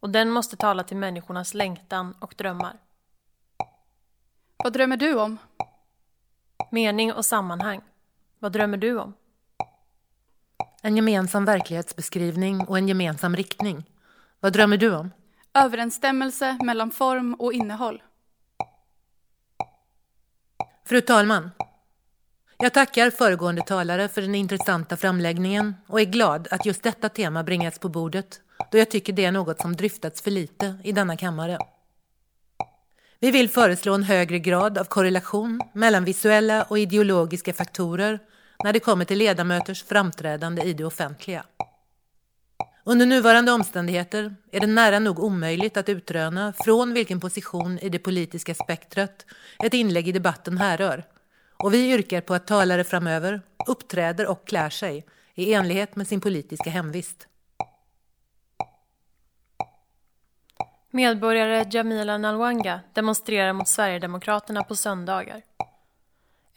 Och 0.00 0.10
den 0.10 0.30
måste 0.30 0.56
tala 0.56 0.84
till 0.84 0.96
människornas 0.96 1.54
längtan 1.54 2.14
och 2.20 2.34
drömmar. 2.38 2.78
Vad 4.56 4.72
drömmer 4.72 4.96
du 4.96 5.14
om? 5.14 5.38
Mening 6.70 7.12
och 7.12 7.24
sammanhang. 7.24 7.80
Vad 8.38 8.52
drömmer 8.52 8.76
du 8.76 8.98
om? 8.98 9.14
En 10.82 10.96
gemensam 10.96 11.44
verklighetsbeskrivning 11.44 12.60
och 12.60 12.78
en 12.78 12.88
gemensam 12.88 13.36
riktning. 13.36 13.90
Vad 14.40 14.52
drömmer 14.52 14.76
du 14.76 14.96
om? 14.96 15.10
Överensstämmelse 15.54 16.58
mellan 16.62 16.90
form 16.90 17.34
och 17.34 17.52
innehåll. 17.52 18.02
Fru 20.88 21.00
talman! 21.00 21.50
Jag 22.58 22.74
tackar 22.74 23.10
föregående 23.10 23.62
talare 23.62 24.08
för 24.08 24.22
den 24.22 24.34
intressanta 24.34 24.96
framläggningen 24.96 25.74
och 25.86 26.00
är 26.00 26.04
glad 26.04 26.48
att 26.50 26.66
just 26.66 26.82
detta 26.82 27.08
tema 27.08 27.42
bringats 27.42 27.78
på 27.78 27.88
bordet 27.88 28.40
då 28.70 28.78
jag 28.78 28.90
tycker 28.90 29.12
det 29.12 29.24
är 29.24 29.32
något 29.32 29.60
som 29.60 29.76
dryftats 29.76 30.22
för 30.22 30.30
lite 30.30 30.78
i 30.84 30.92
denna 30.92 31.16
kammare. 31.16 31.58
Vi 33.20 33.30
vill 33.30 33.48
föreslå 33.48 33.94
en 33.94 34.02
högre 34.02 34.38
grad 34.38 34.78
av 34.78 34.84
korrelation 34.84 35.60
mellan 35.72 36.04
visuella 36.04 36.62
och 36.62 36.78
ideologiska 36.78 37.52
faktorer 37.52 38.18
när 38.64 38.72
det 38.72 38.80
kommer 38.80 39.04
till 39.04 39.18
ledamöters 39.18 39.84
framträdande 39.84 40.62
i 40.62 40.72
det 40.72 40.84
offentliga. 40.84 41.44
Under 42.88 43.06
nuvarande 43.06 43.52
omständigheter 43.52 44.34
är 44.52 44.60
det 44.60 44.66
nära 44.66 44.98
nog 44.98 45.18
omöjligt 45.18 45.76
att 45.76 45.88
utröna 45.88 46.52
från 46.52 46.92
vilken 46.92 47.20
position 47.20 47.78
i 47.78 47.88
det 47.88 47.98
politiska 47.98 48.54
spektrat 48.54 49.26
ett 49.64 49.74
inlägg 49.74 50.08
i 50.08 50.12
debatten 50.12 50.58
härrör. 50.58 51.04
Och 51.56 51.74
vi 51.74 51.92
yrkar 51.92 52.20
på 52.20 52.34
att 52.34 52.46
talare 52.46 52.84
framöver 52.84 53.40
uppträder 53.66 54.26
och 54.26 54.46
klär 54.46 54.70
sig 54.70 55.06
i 55.34 55.54
enlighet 55.54 55.96
med 55.96 56.08
sin 56.08 56.20
politiska 56.20 56.70
hemvist. 56.70 57.26
Medborgare 60.90 61.66
Jamila 61.70 62.18
Nalwanga 62.18 62.80
demonstrerar 62.92 63.52
mot 63.52 63.68
Sverigedemokraterna 63.68 64.64
på 64.64 64.76
söndagar. 64.76 65.42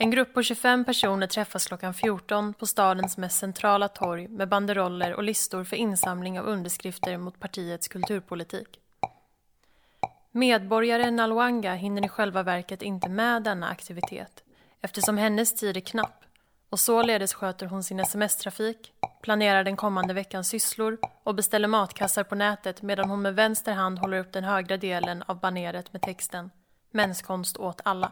En 0.02 0.12
grupp 0.12 0.34
på 0.34 0.44
25 0.44 0.86
personer 0.86 1.28
träffas 1.28 1.68
klockan 1.68 1.94
14 1.94 2.54
på 2.54 2.66
stadens 2.66 3.18
mest 3.18 3.40
centrala 3.40 3.88
torg 3.88 4.28
med 4.28 4.50
banderoller 4.50 5.14
och 5.14 5.24
listor 5.24 5.64
för 5.64 5.76
insamling 5.76 6.40
av 6.40 6.46
underskrifter 6.46 7.18
mot 7.18 7.40
partiets 7.40 7.88
kulturpolitik. 7.88 8.68
Medborgare 10.32 11.12
Nalwanga 11.12 11.74
hinner 11.74 12.06
i 12.06 12.08
själva 12.08 12.44
verket 12.44 12.82
inte 12.82 13.10
med 13.10 13.44
denna 13.44 13.70
aktivitet 13.70 14.44
eftersom 14.82 15.18
hennes 15.18 15.56
tid 15.56 15.78
är 15.78 15.82
knapp 15.82 16.24
och 16.70 16.80
således 16.80 17.34
sköter 17.34 17.66
hon 17.66 17.84
sin 17.84 18.00
sms-trafik, 18.00 18.94
planerar 19.22 19.64
den 19.64 19.76
kommande 19.76 20.14
veckans 20.14 20.50
sysslor 20.50 20.98
och 21.24 21.36
beställer 21.36 21.68
matkassar 21.68 22.24
på 22.24 22.36
nätet 22.36 22.82
medan 22.82 23.10
hon 23.10 23.22
med 23.22 23.36
vänster 23.36 23.74
hand 23.74 24.00
håller 24.00 24.20
upp 24.20 24.32
den 24.34 24.44
högra 24.44 24.78
delen 24.78 25.24
av 25.28 25.40
baneret 25.40 25.94
med 25.94 26.02
texten 26.02 26.52
Menskonst 26.92 27.58
åt 27.58 27.82
alla. 27.84 28.12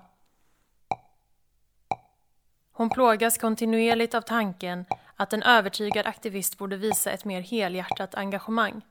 Hon 2.80 2.90
plågas 2.90 3.38
kontinuerligt 3.38 4.16
av 4.16 4.22
tanken 4.22 4.86
att 5.16 5.34
en 5.34 5.44
övertygad 5.44 6.06
aktivist 6.06 6.58
borde 6.58 6.78
visa 6.78 7.12
ett 7.12 7.26
mer 7.26 7.42
helhjärtat 7.42 8.16
engagemang. 8.16 8.82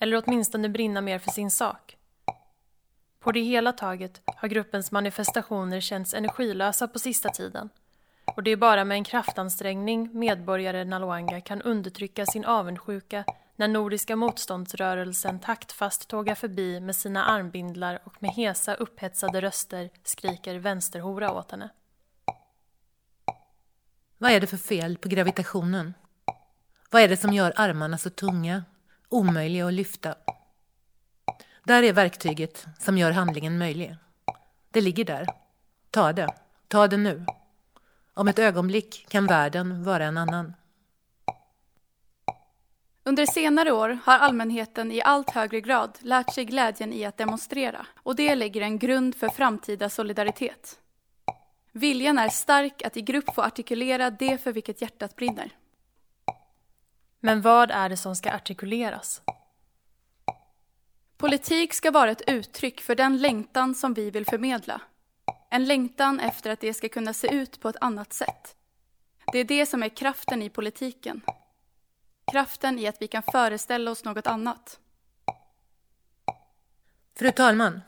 Eller 0.00 0.22
åtminstone 0.26 0.68
brinna 0.68 1.00
mer 1.00 1.18
för 1.18 1.30
sin 1.30 1.50
sak. 1.50 1.96
På 3.20 3.32
det 3.32 3.40
hela 3.40 3.72
taget 3.72 4.22
har 4.26 4.48
gruppens 4.48 4.92
manifestationer 4.92 5.80
känts 5.80 6.14
energilösa 6.14 6.88
på 6.88 6.98
sista 6.98 7.28
tiden. 7.28 7.68
Och 8.36 8.42
det 8.42 8.50
är 8.50 8.56
bara 8.56 8.84
med 8.84 8.94
en 8.94 9.04
kraftansträngning 9.04 10.10
medborgare 10.12 10.84
Naloanga 10.84 11.40
kan 11.40 11.62
undertrycka 11.62 12.26
sin 12.26 12.44
avundsjuka 12.44 13.24
när 13.56 13.68
Nordiska 13.68 14.16
motståndsrörelsen 14.16 15.40
taktfast 15.40 16.08
tågar 16.08 16.34
förbi 16.34 16.80
med 16.80 16.96
sina 16.96 17.24
armbindlar 17.24 17.98
och 18.04 18.22
med 18.22 18.30
hesa 18.30 18.74
upphetsade 18.74 19.40
röster 19.40 19.90
skriker 20.02 20.54
vänsterhora 20.58 21.32
åt 21.32 21.50
henne. 21.50 21.70
Vad 24.18 24.30
är 24.30 24.40
det 24.40 24.46
för 24.46 24.56
fel 24.56 24.98
på 24.98 25.08
gravitationen? 25.08 25.94
Vad 26.90 27.02
är 27.02 27.08
det 27.08 27.16
som 27.16 27.32
gör 27.32 27.52
armarna 27.56 27.98
så 27.98 28.10
tunga, 28.10 28.64
omöjliga 29.08 29.66
att 29.66 29.72
lyfta? 29.72 30.14
Där 31.64 31.82
är 31.82 31.92
verktyget 31.92 32.66
som 32.78 32.98
gör 32.98 33.10
handlingen 33.10 33.58
möjlig. 33.58 33.96
Det 34.70 34.80
ligger 34.80 35.04
där. 35.04 35.26
Ta 35.90 36.12
det. 36.12 36.34
Ta 36.68 36.88
det 36.88 36.96
nu. 36.96 37.26
Om 38.14 38.28
ett 38.28 38.38
ögonblick 38.38 39.06
kan 39.08 39.26
världen 39.26 39.84
vara 39.84 40.04
en 40.04 40.16
annan. 40.16 40.54
Under 43.04 43.26
senare 43.26 43.72
år 43.72 43.98
har 44.04 44.18
allmänheten 44.18 44.92
i 44.92 45.02
allt 45.02 45.30
högre 45.30 45.60
grad 45.60 45.98
lärt 46.00 46.34
sig 46.34 46.44
glädjen 46.44 46.92
i 46.92 47.04
att 47.04 47.16
demonstrera 47.16 47.86
och 47.96 48.16
det 48.16 48.34
lägger 48.34 48.60
en 48.60 48.78
grund 48.78 49.14
för 49.14 49.28
framtida 49.28 49.90
solidaritet. 49.90 50.78
Viljan 51.76 52.18
är 52.18 52.28
stark 52.28 52.82
att 52.82 52.96
i 52.96 53.02
grupp 53.02 53.34
få 53.34 53.42
artikulera 53.42 54.10
det 54.10 54.38
för 54.38 54.52
vilket 54.52 54.80
hjärtat 54.80 55.16
brinner. 55.16 55.50
Men 57.20 57.42
vad 57.42 57.70
är 57.70 57.88
det 57.88 57.96
som 57.96 58.16
ska 58.16 58.32
artikuleras? 58.32 59.22
Politik 61.16 61.74
ska 61.74 61.90
vara 61.90 62.10
ett 62.10 62.28
uttryck 62.28 62.80
för 62.80 62.94
den 62.94 63.18
längtan 63.18 63.74
som 63.74 63.94
vi 63.94 64.10
vill 64.10 64.26
förmedla. 64.26 64.80
En 65.50 65.64
längtan 65.64 66.20
efter 66.20 66.50
att 66.50 66.60
det 66.60 66.74
ska 66.74 66.88
kunna 66.88 67.12
se 67.12 67.34
ut 67.34 67.60
på 67.60 67.68
ett 67.68 67.76
annat 67.80 68.12
sätt. 68.12 68.56
Det 69.32 69.38
är 69.38 69.44
det 69.44 69.66
som 69.66 69.82
är 69.82 69.88
kraften 69.88 70.42
i 70.42 70.50
politiken. 70.50 71.20
Kraften 72.32 72.78
i 72.78 72.86
att 72.86 73.02
vi 73.02 73.08
kan 73.08 73.22
föreställa 73.22 73.90
oss 73.90 74.04
något 74.04 74.26
annat. 74.26 74.80
Fru 77.18 77.32
talman! 77.32 77.80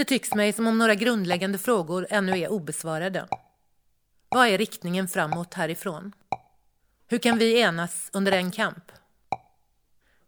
Det 0.00 0.04
tycks 0.04 0.34
mig 0.34 0.52
som 0.52 0.66
om 0.66 0.78
några 0.78 0.94
grundläggande 0.94 1.58
frågor 1.58 2.06
ännu 2.10 2.38
är 2.38 2.48
obesvarade. 2.48 3.28
Vad 4.28 4.48
är 4.48 4.58
riktningen 4.58 5.08
framåt 5.08 5.54
härifrån? 5.54 6.12
Hur 7.08 7.18
kan 7.18 7.38
vi 7.38 7.60
enas 7.60 8.10
under 8.12 8.32
en 8.32 8.50
kamp? 8.50 8.92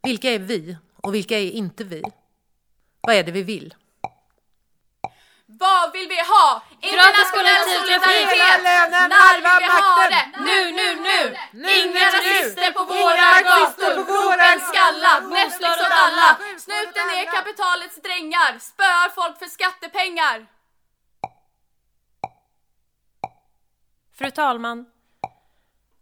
Vilka 0.02 0.30
är 0.30 0.38
vi 0.38 0.76
och 0.96 1.14
vilka 1.14 1.38
är 1.38 1.50
inte 1.50 1.84
vi? 1.84 2.02
Vad 3.00 3.14
är 3.14 3.24
det 3.24 3.32
vi 3.32 3.42
vill? 3.42 3.74
Vad 5.66 5.92
vill 5.92 6.08
vi 6.08 6.20
ha? 6.34 6.62
Internationell 6.90 7.64
solidaritet! 7.78 8.62
När 9.14 9.34
vill 9.34 9.56
vi 9.62 9.68
ha 9.80 10.08
det? 10.14 10.24
Nu, 10.48 10.60
nu, 10.78 10.88
nu! 11.08 11.18
Inga 11.80 12.04
rasister 12.16 12.70
på 12.72 12.82
våra 12.84 13.30
gator! 13.50 13.94
Ropen 14.14 14.58
skalla! 14.70 15.12
Netflix 15.20 15.72
åt 15.84 15.96
alla! 16.04 16.28
Snuten 16.58 17.06
är 17.18 17.24
kapitalets 17.36 17.96
drängar! 18.02 18.58
Spöar 18.58 19.08
folk 19.08 19.38
för 19.38 19.46
skattepengar! 19.46 20.46
Fru 24.18 24.30
talman! 24.30 24.86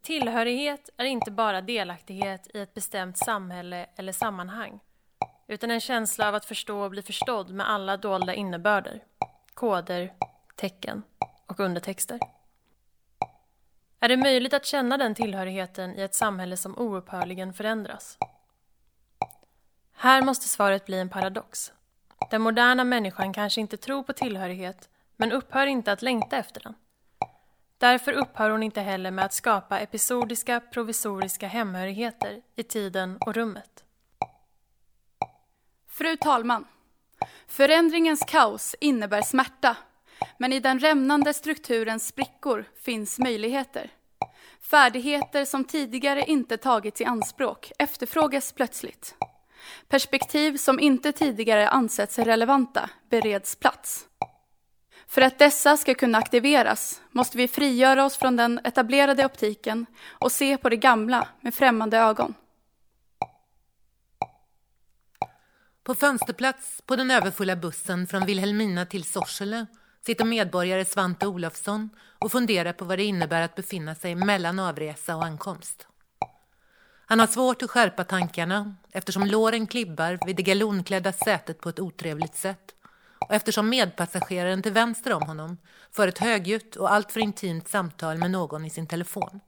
Tillhörighet 0.03 0.91
är 0.97 1.05
inte 1.05 1.31
bara 1.31 1.61
delaktighet 1.61 2.47
i 2.55 2.61
ett 2.61 2.75
bestämt 2.75 3.19
samhälle 3.19 3.87
eller 3.97 4.13
sammanhang 4.13 4.81
utan 5.51 5.71
en 5.71 5.81
känsla 5.81 6.29
av 6.29 6.35
att 6.35 6.45
förstå 6.45 6.81
och 6.81 6.91
bli 6.91 7.03
förstådd 7.03 7.51
med 7.51 7.71
alla 7.71 7.97
dolda 7.97 8.35
innebörder, 8.35 9.03
koder, 9.61 10.13
tecken 10.57 11.03
och 11.47 11.61
undertexter. 11.61 12.21
Är 14.01 14.09
det 14.09 14.17
möjligt 14.17 14.55
att 14.55 14.67
känna 14.67 14.97
den 14.97 15.15
tillhörigheten 15.15 15.95
i 15.95 16.01
ett 16.01 16.15
samhälle 16.15 16.57
som 16.57 16.79
oupphörligen 16.79 17.53
förändras? 17.53 18.19
Här 19.93 20.23
måste 20.23 20.49
svaret 20.49 20.87
bli 20.87 20.99
en 20.99 21.09
paradox. 21.09 21.73
Den 22.31 22.43
moderna 22.43 22.85
människan 22.85 23.33
kanske 23.33 23.61
inte 23.61 23.77
tror 23.77 24.03
på 24.03 24.13
tillhörighet 24.13 24.89
men 25.17 25.33
upphör 25.33 25.67
inte 25.67 25.93
att 25.93 26.03
längta 26.03 26.37
efter 26.37 26.61
den. 26.61 26.75
Därför 27.79 28.13
upphör 28.13 28.51
hon 28.51 28.63
inte 28.63 28.81
heller 28.81 29.11
med 29.11 29.25
att 29.25 29.33
skapa 29.33 29.79
episodiska, 29.81 30.61
provisoriska 30.61 31.49
hemhörigheter 31.49 32.43
i 32.57 32.63
tiden 32.63 33.17
och 33.17 33.35
rummet. 33.35 33.85
Fru 35.89 36.17
talman! 36.17 36.67
Förändringens 37.51 38.25
kaos 38.27 38.77
innebär 38.81 39.23
smärta, 39.23 39.77
men 40.39 40.53
i 40.53 40.61
den 40.61 40.79
rämnande 40.79 41.35
strukturens 41.35 42.07
sprickor 42.07 42.65
finns 42.85 43.19
möjligheter. 43.19 43.91
Färdigheter 44.61 45.45
som 45.45 45.65
tidigare 45.65 46.25
inte 46.25 46.57
tagits 46.57 47.01
i 47.01 47.05
anspråk 47.05 47.73
efterfrågas 47.79 48.53
plötsligt. 48.53 49.15
Perspektiv 49.89 50.57
som 50.57 50.81
inte 50.81 51.13
tidigare 51.13 51.69
ansetts 51.69 52.19
relevanta 52.19 52.91
bereds 53.11 53.57
plats. 53.57 54.07
För 55.07 55.23
att 55.23 55.39
dessa 55.39 55.77
ska 55.77 55.95
kunna 55.95 56.19
aktiveras 56.19 57.03
måste 57.11 57.37
vi 57.37 57.49
frigöra 57.49 58.05
oss 58.05 58.17
från 58.17 58.37
den 58.37 58.61
etablerade 58.65 59.25
optiken 59.25 59.87
och 60.09 60.33
se 60.33 60.57
på 60.57 60.69
det 60.69 60.77
gamla 60.77 61.29
med 61.41 61.55
främmande 61.55 61.99
ögon. 61.99 62.35
På 65.85 65.95
fönsterplats 65.95 66.83
på 66.87 66.97
den 66.97 67.11
överfulla 67.11 67.57
bussen 67.57 68.07
från 68.07 68.27
Vilhelmina 68.27 68.87
till 68.87 69.05
Sorsele 69.05 69.67
sitter 70.07 70.25
medborgare 70.25 70.85
Svante 70.85 71.27
Olofsson 71.27 71.91
och 72.19 72.33
funderar 72.33 72.73
på 72.73 72.85
vad 72.85 72.99
det 72.99 73.05
innebär 73.05 73.43
att 73.43 73.55
befinna 73.55 73.95
sig 73.95 74.15
mellan 74.15 74.59
avresa 74.59 75.17
och 75.17 75.25
ankomst. 75.25 75.87
Han 77.07 77.21
har 77.21 77.27
svårt 77.27 77.63
att 77.63 77.71
skärpa 77.71 78.05
tankarna 78.05 78.75
eftersom 78.93 79.27
låren 79.27 79.67
klibbar 79.67 80.19
vid 80.27 80.37
det 80.37 80.43
galonklädda 80.43 81.13
sätet 81.13 81.61
på 81.61 81.69
ett 81.69 81.81
otrevligt 81.81 82.35
sätt 82.35 82.75
och 83.19 83.35
eftersom 83.35 83.69
medpassageraren 83.69 84.63
till 84.63 84.73
vänster 84.73 85.13
om 85.13 85.23
honom 85.23 85.59
för 85.93 86.09
ett 86.09 86.19
högljutt 86.19 86.77
och 86.77 86.93
alltför 86.93 87.21
intimt 87.21 87.69
samtal 87.69 88.19
med 88.19 88.31
någon 88.31 88.65
i 88.65 88.71
sin 88.71 88.87
telefon. 88.87 89.41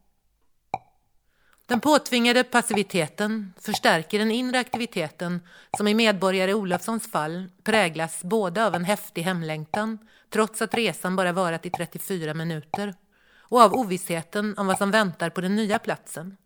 Den 1.73 1.81
påtvingade 1.81 2.45
passiviteten 2.45 3.53
förstärker 3.61 4.19
den 4.19 4.31
inre 4.31 4.59
aktiviteten 4.59 5.41
som 5.77 5.89
i 5.89 5.95
medborgare 5.95 6.55
Olofssons 6.55 7.11
fall 7.11 7.49
präglas 7.65 8.23
både 8.23 8.67
av 8.67 8.75
en 8.75 8.85
häftig 8.85 9.23
hemlängtan, 9.23 9.99
trots 10.31 10.63
att 10.63 10.75
resan 10.75 11.17
bara 11.17 11.33
varat 11.33 11.67
i 11.67 11.71
34 11.71 12.35
minuter, 12.35 12.95
och 13.39 13.61
av 13.61 13.75
ovissheten 13.75 14.59
om 14.59 14.67
vad 14.67 14.79
som 14.79 14.91
väntar 14.91 15.31
på 15.31 15.41
den 15.41 15.57
nya 15.57 15.79
platsen, 15.79 16.37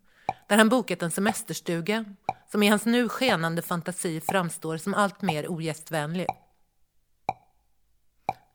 där 0.47 0.57
han 0.57 0.69
bokat 0.69 1.01
en 1.01 1.11
semesterstuga 1.11 2.05
som 2.51 2.63
i 2.63 2.67
hans 2.67 2.85
nu 2.85 3.09
skenande 3.09 3.61
fantasi 3.61 4.21
framstår 4.21 4.77
som 4.77 4.93
allt 4.93 5.21
mer 5.21 5.51
ogästvänlig. 5.51 6.27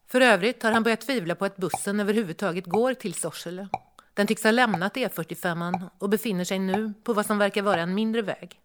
För 0.09 0.21
övrigt 0.21 0.63
har 0.63 0.73
han 0.73 0.83
börjat 0.83 1.01
tvivla 1.01 1.35
på 1.35 1.45
att 1.45 1.57
bussen 1.57 2.01
överhuvudtaget 2.01 2.67
går 2.67 2.95
till 2.95 3.15
Sorsele. 3.15 3.69
Den 4.15 4.27
tycks 4.27 4.45
ha 4.45 4.51
lämnat 4.51 4.97
E45 4.97 5.91
och 5.99 6.09
befinner 6.09 6.45
sig 6.45 6.59
nu 6.59 6.93
på 7.03 7.13
vad 7.13 7.27
som 7.27 7.39
verkar 7.39 7.63
vara 7.63 7.81
en 7.81 7.95
mindre 7.95 8.23
väg. 8.23 8.61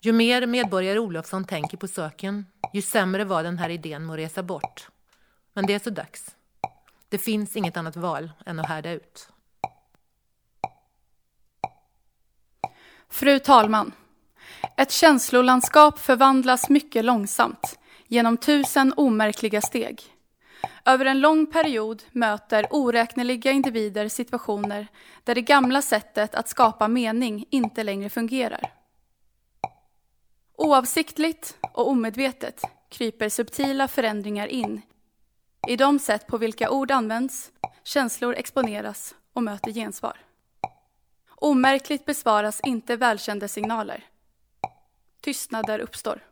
Ju 0.00 0.12
mer 0.12 0.46
medborgare 0.46 0.98
Olofsson 0.98 1.44
tänker 1.44 1.76
på 1.76 1.88
saken, 1.88 2.46
ju 2.72 2.82
sämre 2.82 3.24
var 3.24 3.42
den 3.42 3.58
här 3.58 3.70
idén 3.70 4.06
med 4.06 4.14
att 4.14 4.18
resa 4.18 4.42
bort. 4.42 4.88
Men 5.52 5.66
det 5.66 5.74
är 5.74 5.78
så 5.78 5.90
dags. 5.90 6.36
Det 7.08 7.18
finns 7.18 7.56
inget 7.56 7.76
annat 7.76 7.96
val 7.96 8.30
än 8.46 8.60
att 8.60 8.68
härda 8.68 8.92
ut. 8.92 9.28
Fru 13.08 13.38
talman! 13.38 13.92
Ett 14.76 14.92
känslolandskap 14.92 15.98
förvandlas 15.98 16.68
mycket 16.68 17.04
långsamt 17.04 17.78
genom 18.06 18.36
tusen 18.36 18.94
omärkliga 18.96 19.60
steg. 19.60 20.02
Över 20.84 21.04
en 21.04 21.20
lång 21.20 21.46
period 21.46 22.02
möter 22.12 22.66
oräkneliga 22.70 23.50
individer 23.50 24.08
situationer 24.08 24.86
där 25.24 25.34
det 25.34 25.42
gamla 25.42 25.82
sättet 25.82 26.34
att 26.34 26.48
skapa 26.48 26.88
mening 26.88 27.46
inte 27.50 27.82
längre 27.82 28.10
fungerar. 28.10 28.72
Oavsiktligt 30.56 31.56
och 31.72 31.88
omedvetet 31.88 32.62
kryper 32.88 33.28
subtila 33.28 33.88
förändringar 33.88 34.46
in 34.46 34.82
i 35.68 35.76
de 35.76 35.98
sätt 35.98 36.26
på 36.26 36.38
vilka 36.38 36.70
ord 36.70 36.90
används, 36.90 37.52
känslor 37.84 38.34
exponeras 38.34 39.14
och 39.32 39.42
möter 39.42 39.72
gensvar. 39.72 40.16
Omärkligt 41.28 42.04
besvaras 42.04 42.60
inte 42.60 42.96
välkända 42.96 43.48
signaler. 43.48 44.04
Tystnader 45.20 45.78
uppstår. 45.78 46.31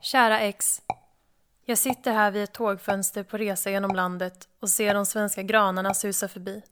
Kära 0.00 0.40
ex. 0.40 0.82
Jag 1.64 1.78
sitter 1.78 2.12
här 2.12 2.30
vid 2.30 2.42
ett 2.42 2.52
tågfönster 2.52 3.22
på 3.22 3.38
resa 3.38 3.70
genom 3.70 3.94
landet 3.94 4.48
och 4.60 4.70
ser 4.70 4.94
de 4.94 5.06
svenska 5.06 5.42
granarna 5.42 5.94
susa 5.94 6.28
förbi. 6.28 6.62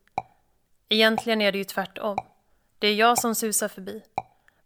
Egentligen 0.89 1.43
är 1.43 1.53
det 1.53 1.59
ju 1.59 1.65
tvärtom. 1.65 2.19
Det 2.79 2.87
är 2.87 2.95
jag 2.95 3.19
som 3.19 3.35
susar 3.35 3.69
förbi. 3.69 4.03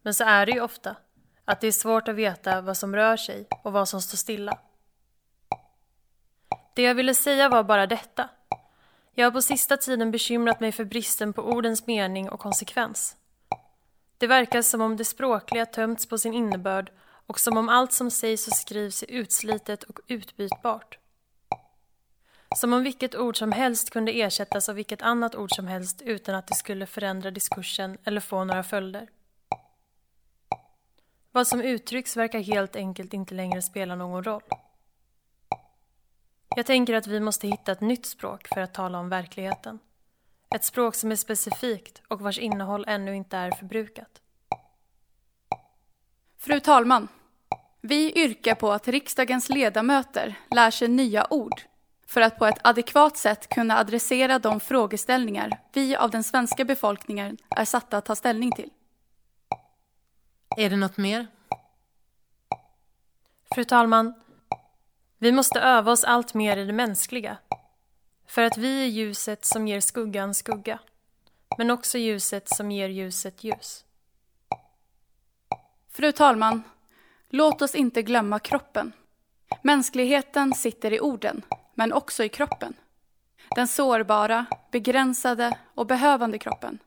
Men 0.03 0.15
så 0.15 0.25
är 0.25 0.47
det 0.47 0.53
ju 0.53 0.61
ofta. 0.61 0.97
Att 1.45 1.61
det 1.61 1.67
är 1.67 1.73
svårt 1.73 2.09
att 2.09 2.15
veta 2.15 2.61
vad 2.61 2.77
som 2.77 2.97
rör 2.97 3.17
sig 3.17 3.47
och 3.63 3.73
vad 3.73 3.89
som 3.89 4.03
står 4.03 4.17
stilla. 4.17 4.59
Det 6.75 6.83
jag 6.83 6.95
ville 6.95 7.15
säga 7.15 7.49
var 7.49 7.63
bara 7.63 7.87
detta. 7.87 8.29
Jag 9.15 9.27
har 9.27 9.31
på 9.31 9.43
sista 9.43 9.77
tiden 9.77 10.11
bekymrat 10.11 10.61
mig 10.61 10.73
för 10.73 10.85
bristen 10.85 11.33
på 11.33 11.43
ordens 11.43 11.87
mening 11.87 12.31
och 12.31 12.41
konsekvens. 12.41 13.17
Det 14.19 14.27
verkar 14.27 14.63
som 14.63 14.81
om 14.81 14.97
det 14.97 15.05
språkliga 15.05 15.67
tömts 15.67 16.07
på 16.07 16.19
sin 16.19 16.35
innebörd 16.35 16.91
och 17.31 17.41
som 17.41 17.57
om 17.57 17.69
allt 17.69 17.93
som 17.93 18.11
sägs 18.11 18.49
och 18.49 18.57
skrivs 18.57 19.03
är 19.03 19.11
utslitet 19.11 19.83
och 19.83 20.01
utbytbart. 20.07 20.99
Som 22.57 22.73
om 22.73 22.83
vilket 22.83 23.15
ord 23.15 23.39
som 23.39 23.53
helst 23.53 23.91
kunde 23.91 24.13
ersättas 24.13 24.69
av 24.69 24.75
vilket 24.75 25.03
annat 25.03 25.35
ord 25.35 25.55
som 25.55 25.67
helst 25.67 26.03
utan 26.03 26.35
att 26.35 26.47
det 26.47 26.55
skulle 26.55 26.87
förändra 26.87 27.31
diskursen 27.31 27.99
eller 28.05 28.21
få 28.21 28.45
några 28.45 28.63
följder. 28.63 29.09
Vad 31.33 31.47
som 31.47 31.61
uttrycks 31.61 32.17
verkar 32.17 32.41
helt 32.41 32.77
enkelt 32.77 33.15
inte 33.15 33.35
längre 33.35 33.63
spela 33.63 33.95
någon 33.95 34.25
roll. 34.25 34.43
Jag 36.57 36.67
tänker 36.67 36.95
att 36.95 37.07
vi 37.07 37.21
måste 37.21 37.49
hitta 37.49 37.73
ett 37.73 37.81
nytt 37.81 38.07
språk 38.07 38.49
för 38.49 38.61
att 38.61 38.75
tala 38.75 38.99
om 38.99 39.09
verkligheten. 39.09 39.79
Ett 40.55 40.65
språk 40.65 40.95
som 40.95 41.13
är 41.13 41.17
specifikt 41.17 42.03
och 42.09 42.21
vars 42.21 42.39
innehåll 42.39 42.85
ännu 42.89 43.17
inte 43.17 43.37
är 43.37 43.51
förbrukat. 43.51 44.21
Fru 46.39 46.61
talman! 46.61 47.09
Vi 47.81 48.19
yrkar 48.25 48.55
på 48.55 48.73
att 48.73 48.89
riksdagens 48.89 49.49
ledamöter 49.49 50.39
lär 50.51 50.71
sig 50.71 50.89
nya 50.89 51.27
ord 51.33 51.63
för 52.07 52.21
att 52.21 52.39
på 52.39 52.47
ett 52.47 52.59
adekvat 52.63 53.17
sätt 53.17 53.49
kunna 53.49 53.79
adressera 53.79 54.39
de 54.39 54.61
frågeställningar 54.61 55.61
vi 55.73 55.97
av 55.97 56.11
den 56.11 56.25
svenska 56.25 56.65
befolkningen 56.65 57.37
är 57.57 57.65
satta 57.65 57.97
att 57.97 58.05
ta 58.05 58.17
ställning 58.17 58.53
till. 58.53 58.71
Är 60.57 60.71
det 60.71 60.77
något 60.77 60.97
mer? 60.97 61.27
Fru 63.55 63.65
talman, 63.65 64.15
vi 65.19 65.33
måste 65.33 65.61
öva 65.61 65.93
oss 65.93 66.05
allt 66.05 66.35
mer 66.35 66.57
i 66.57 66.65
det 66.65 66.73
mänskliga. 66.73 67.39
För 68.27 68.43
att 68.43 68.57
vi 68.57 68.83
är 68.83 68.87
ljuset 68.87 69.45
som 69.45 69.69
ger 69.69 69.81
skuggan 69.81 70.35
skugga. 70.35 70.79
Men 71.59 71.71
också 71.71 71.99
ljuset 71.99 72.49
som 72.49 72.71
ger 72.71 72.89
ljuset 72.89 73.45
ljus. 73.45 73.85
Fru 75.89 76.13
talman! 76.13 76.63
Låt 77.33 77.63
oss 77.63 77.75
inte 77.75 78.03
glömma 78.03 78.39
kroppen. 78.39 78.93
Mänskligheten 79.63 80.55
sitter 80.55 80.93
i 80.93 81.01
orden, 81.01 81.43
men 81.75 81.93
också 81.93 82.25
i 82.25 82.29
kroppen. 82.29 82.75
Den 83.55 83.69
sårbara, 83.69 84.47
begränsade 84.73 85.59
och 85.75 85.87
behövande 85.87 86.39
kroppen. 86.39 86.79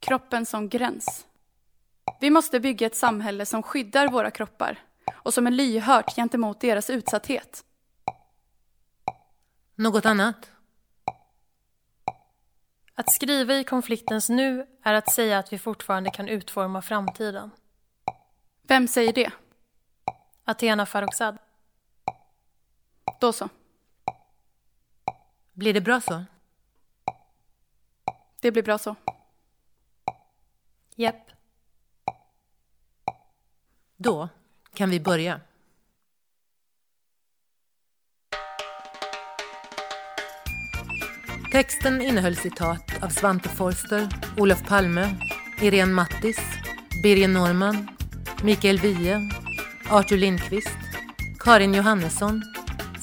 Kroppen 0.00 0.46
som 0.46 0.68
gräns. 0.68 1.26
Vi 2.20 2.30
måste 2.30 2.60
bygga 2.60 2.86
ett 2.86 2.96
samhälle 2.96 3.46
som 3.46 3.62
skyddar 3.62 4.08
våra 4.08 4.30
kroppar 4.30 4.78
och 5.14 5.34
som 5.34 5.46
är 5.46 5.50
lyhört 5.50 6.14
gentemot 6.14 6.60
deras 6.60 6.90
utsatthet. 6.90 7.64
Något 9.74 10.06
annat? 10.06 10.50
Att 12.94 13.12
skriva 13.12 13.54
i 13.54 13.64
konfliktens 13.64 14.28
nu 14.28 14.66
är 14.82 14.94
att 14.94 15.12
säga 15.12 15.38
att 15.38 15.52
vi 15.52 15.58
fortfarande 15.58 16.10
kan 16.10 16.28
utforma 16.28 16.82
framtiden. 16.82 17.50
Vem 18.62 18.88
säger 18.88 19.12
det? 19.12 19.30
Athena 20.48 20.86
Farrokhzad. 20.86 21.38
Då 23.20 23.32
så. 23.32 23.48
Blir 25.52 25.74
det 25.74 25.80
bra 25.80 26.00
så? 26.00 26.24
Det 28.40 28.52
blir 28.52 28.62
bra 28.62 28.78
så. 28.78 28.96
Japp. 30.94 31.30
Då 33.96 34.28
kan 34.74 34.90
vi 34.90 35.00
börja. 35.00 35.40
Texten 41.52 42.02
innehöll 42.02 42.36
citat 42.36 43.02
av 43.02 43.08
Svante 43.08 43.48
Forster, 43.48 44.08
Olof 44.36 44.68
Palme, 44.68 45.16
Irene 45.62 45.92
Mattis, 45.92 46.38
Birger 47.02 47.28
Norman, 47.28 47.88
Mikael 48.42 48.78
Wiehe, 48.78 49.45
Arthur 49.90 50.16
Lindqvist, 50.16 50.76
Karin 51.38 51.74
Johannesson, 51.74 52.42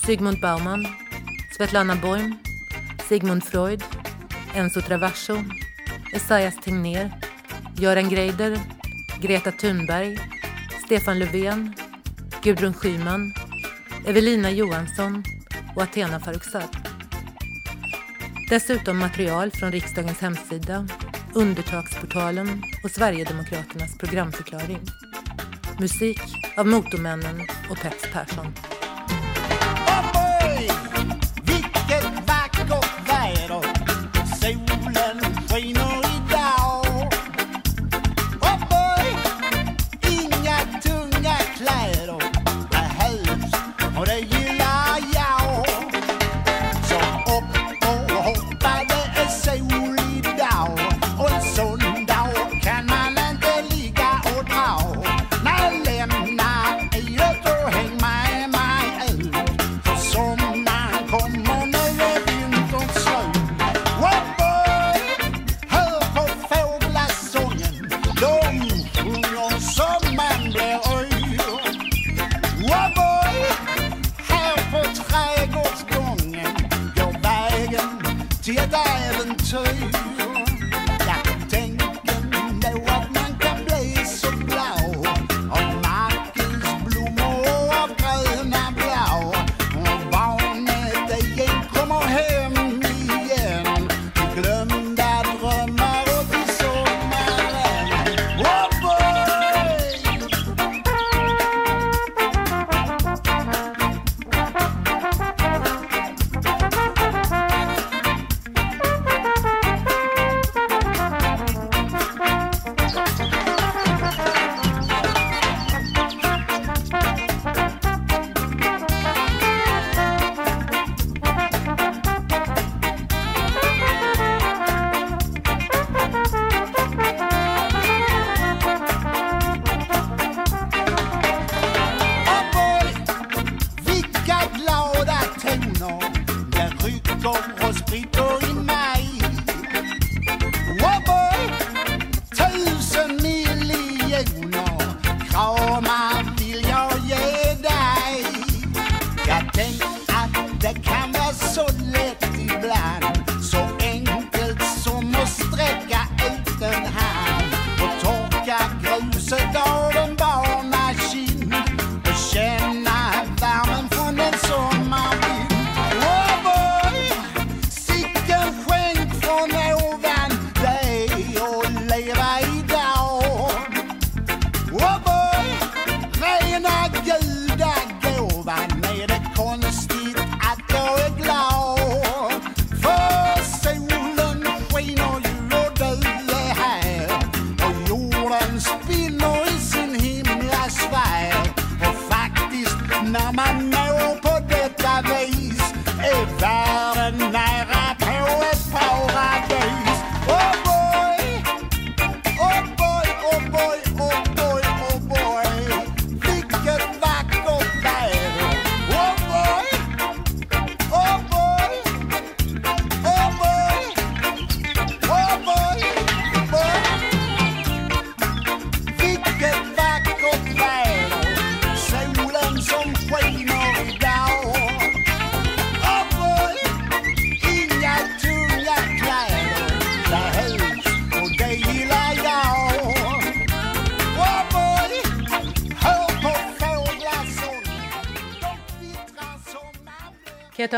Sigmund 0.06 0.42
Bauman, 0.42 0.86
Svetlana 1.58 1.96
Boim, 1.96 2.38
Sigmund 3.08 3.44
Freud, 3.44 3.82
Enzo 4.54 4.82
Traverso, 4.82 5.44
Esaias 6.14 6.56
Tegnér, 6.56 7.12
Göran 7.76 8.10
Greider, 8.10 8.60
Greta 9.22 9.52
Thunberg, 9.52 10.20
Stefan 10.86 11.20
Löfven, 11.20 11.74
Gudrun 12.44 12.74
Schyman, 12.74 13.34
Evelina 14.06 14.52
Johansson 14.52 15.24
och 15.76 15.82
Athena 15.82 16.20
Farrokhzad. 16.20 16.78
Dessutom 18.50 18.98
material 18.98 19.52
från 19.52 19.72
riksdagens 19.72 20.20
hemsida, 20.20 20.88
Undertaksportalen 21.34 22.64
och 22.84 22.92
Sverigedemokraternas 22.92 23.98
programförklaring. 23.98 24.80
Musik 25.80 26.43
av 26.58 26.68
Motormännen 26.68 27.42
och 27.70 27.78
Peps 27.82 28.12
Persson. 28.14 28.46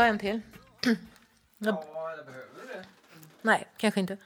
En 0.06 0.18
till? 0.18 0.40
Ja, 1.58 2.12
eller 2.12 2.24
behöver 2.24 2.74
det? 2.74 2.84
Nej, 3.42 3.66
kanske 3.76 4.00
inte. 4.00 4.16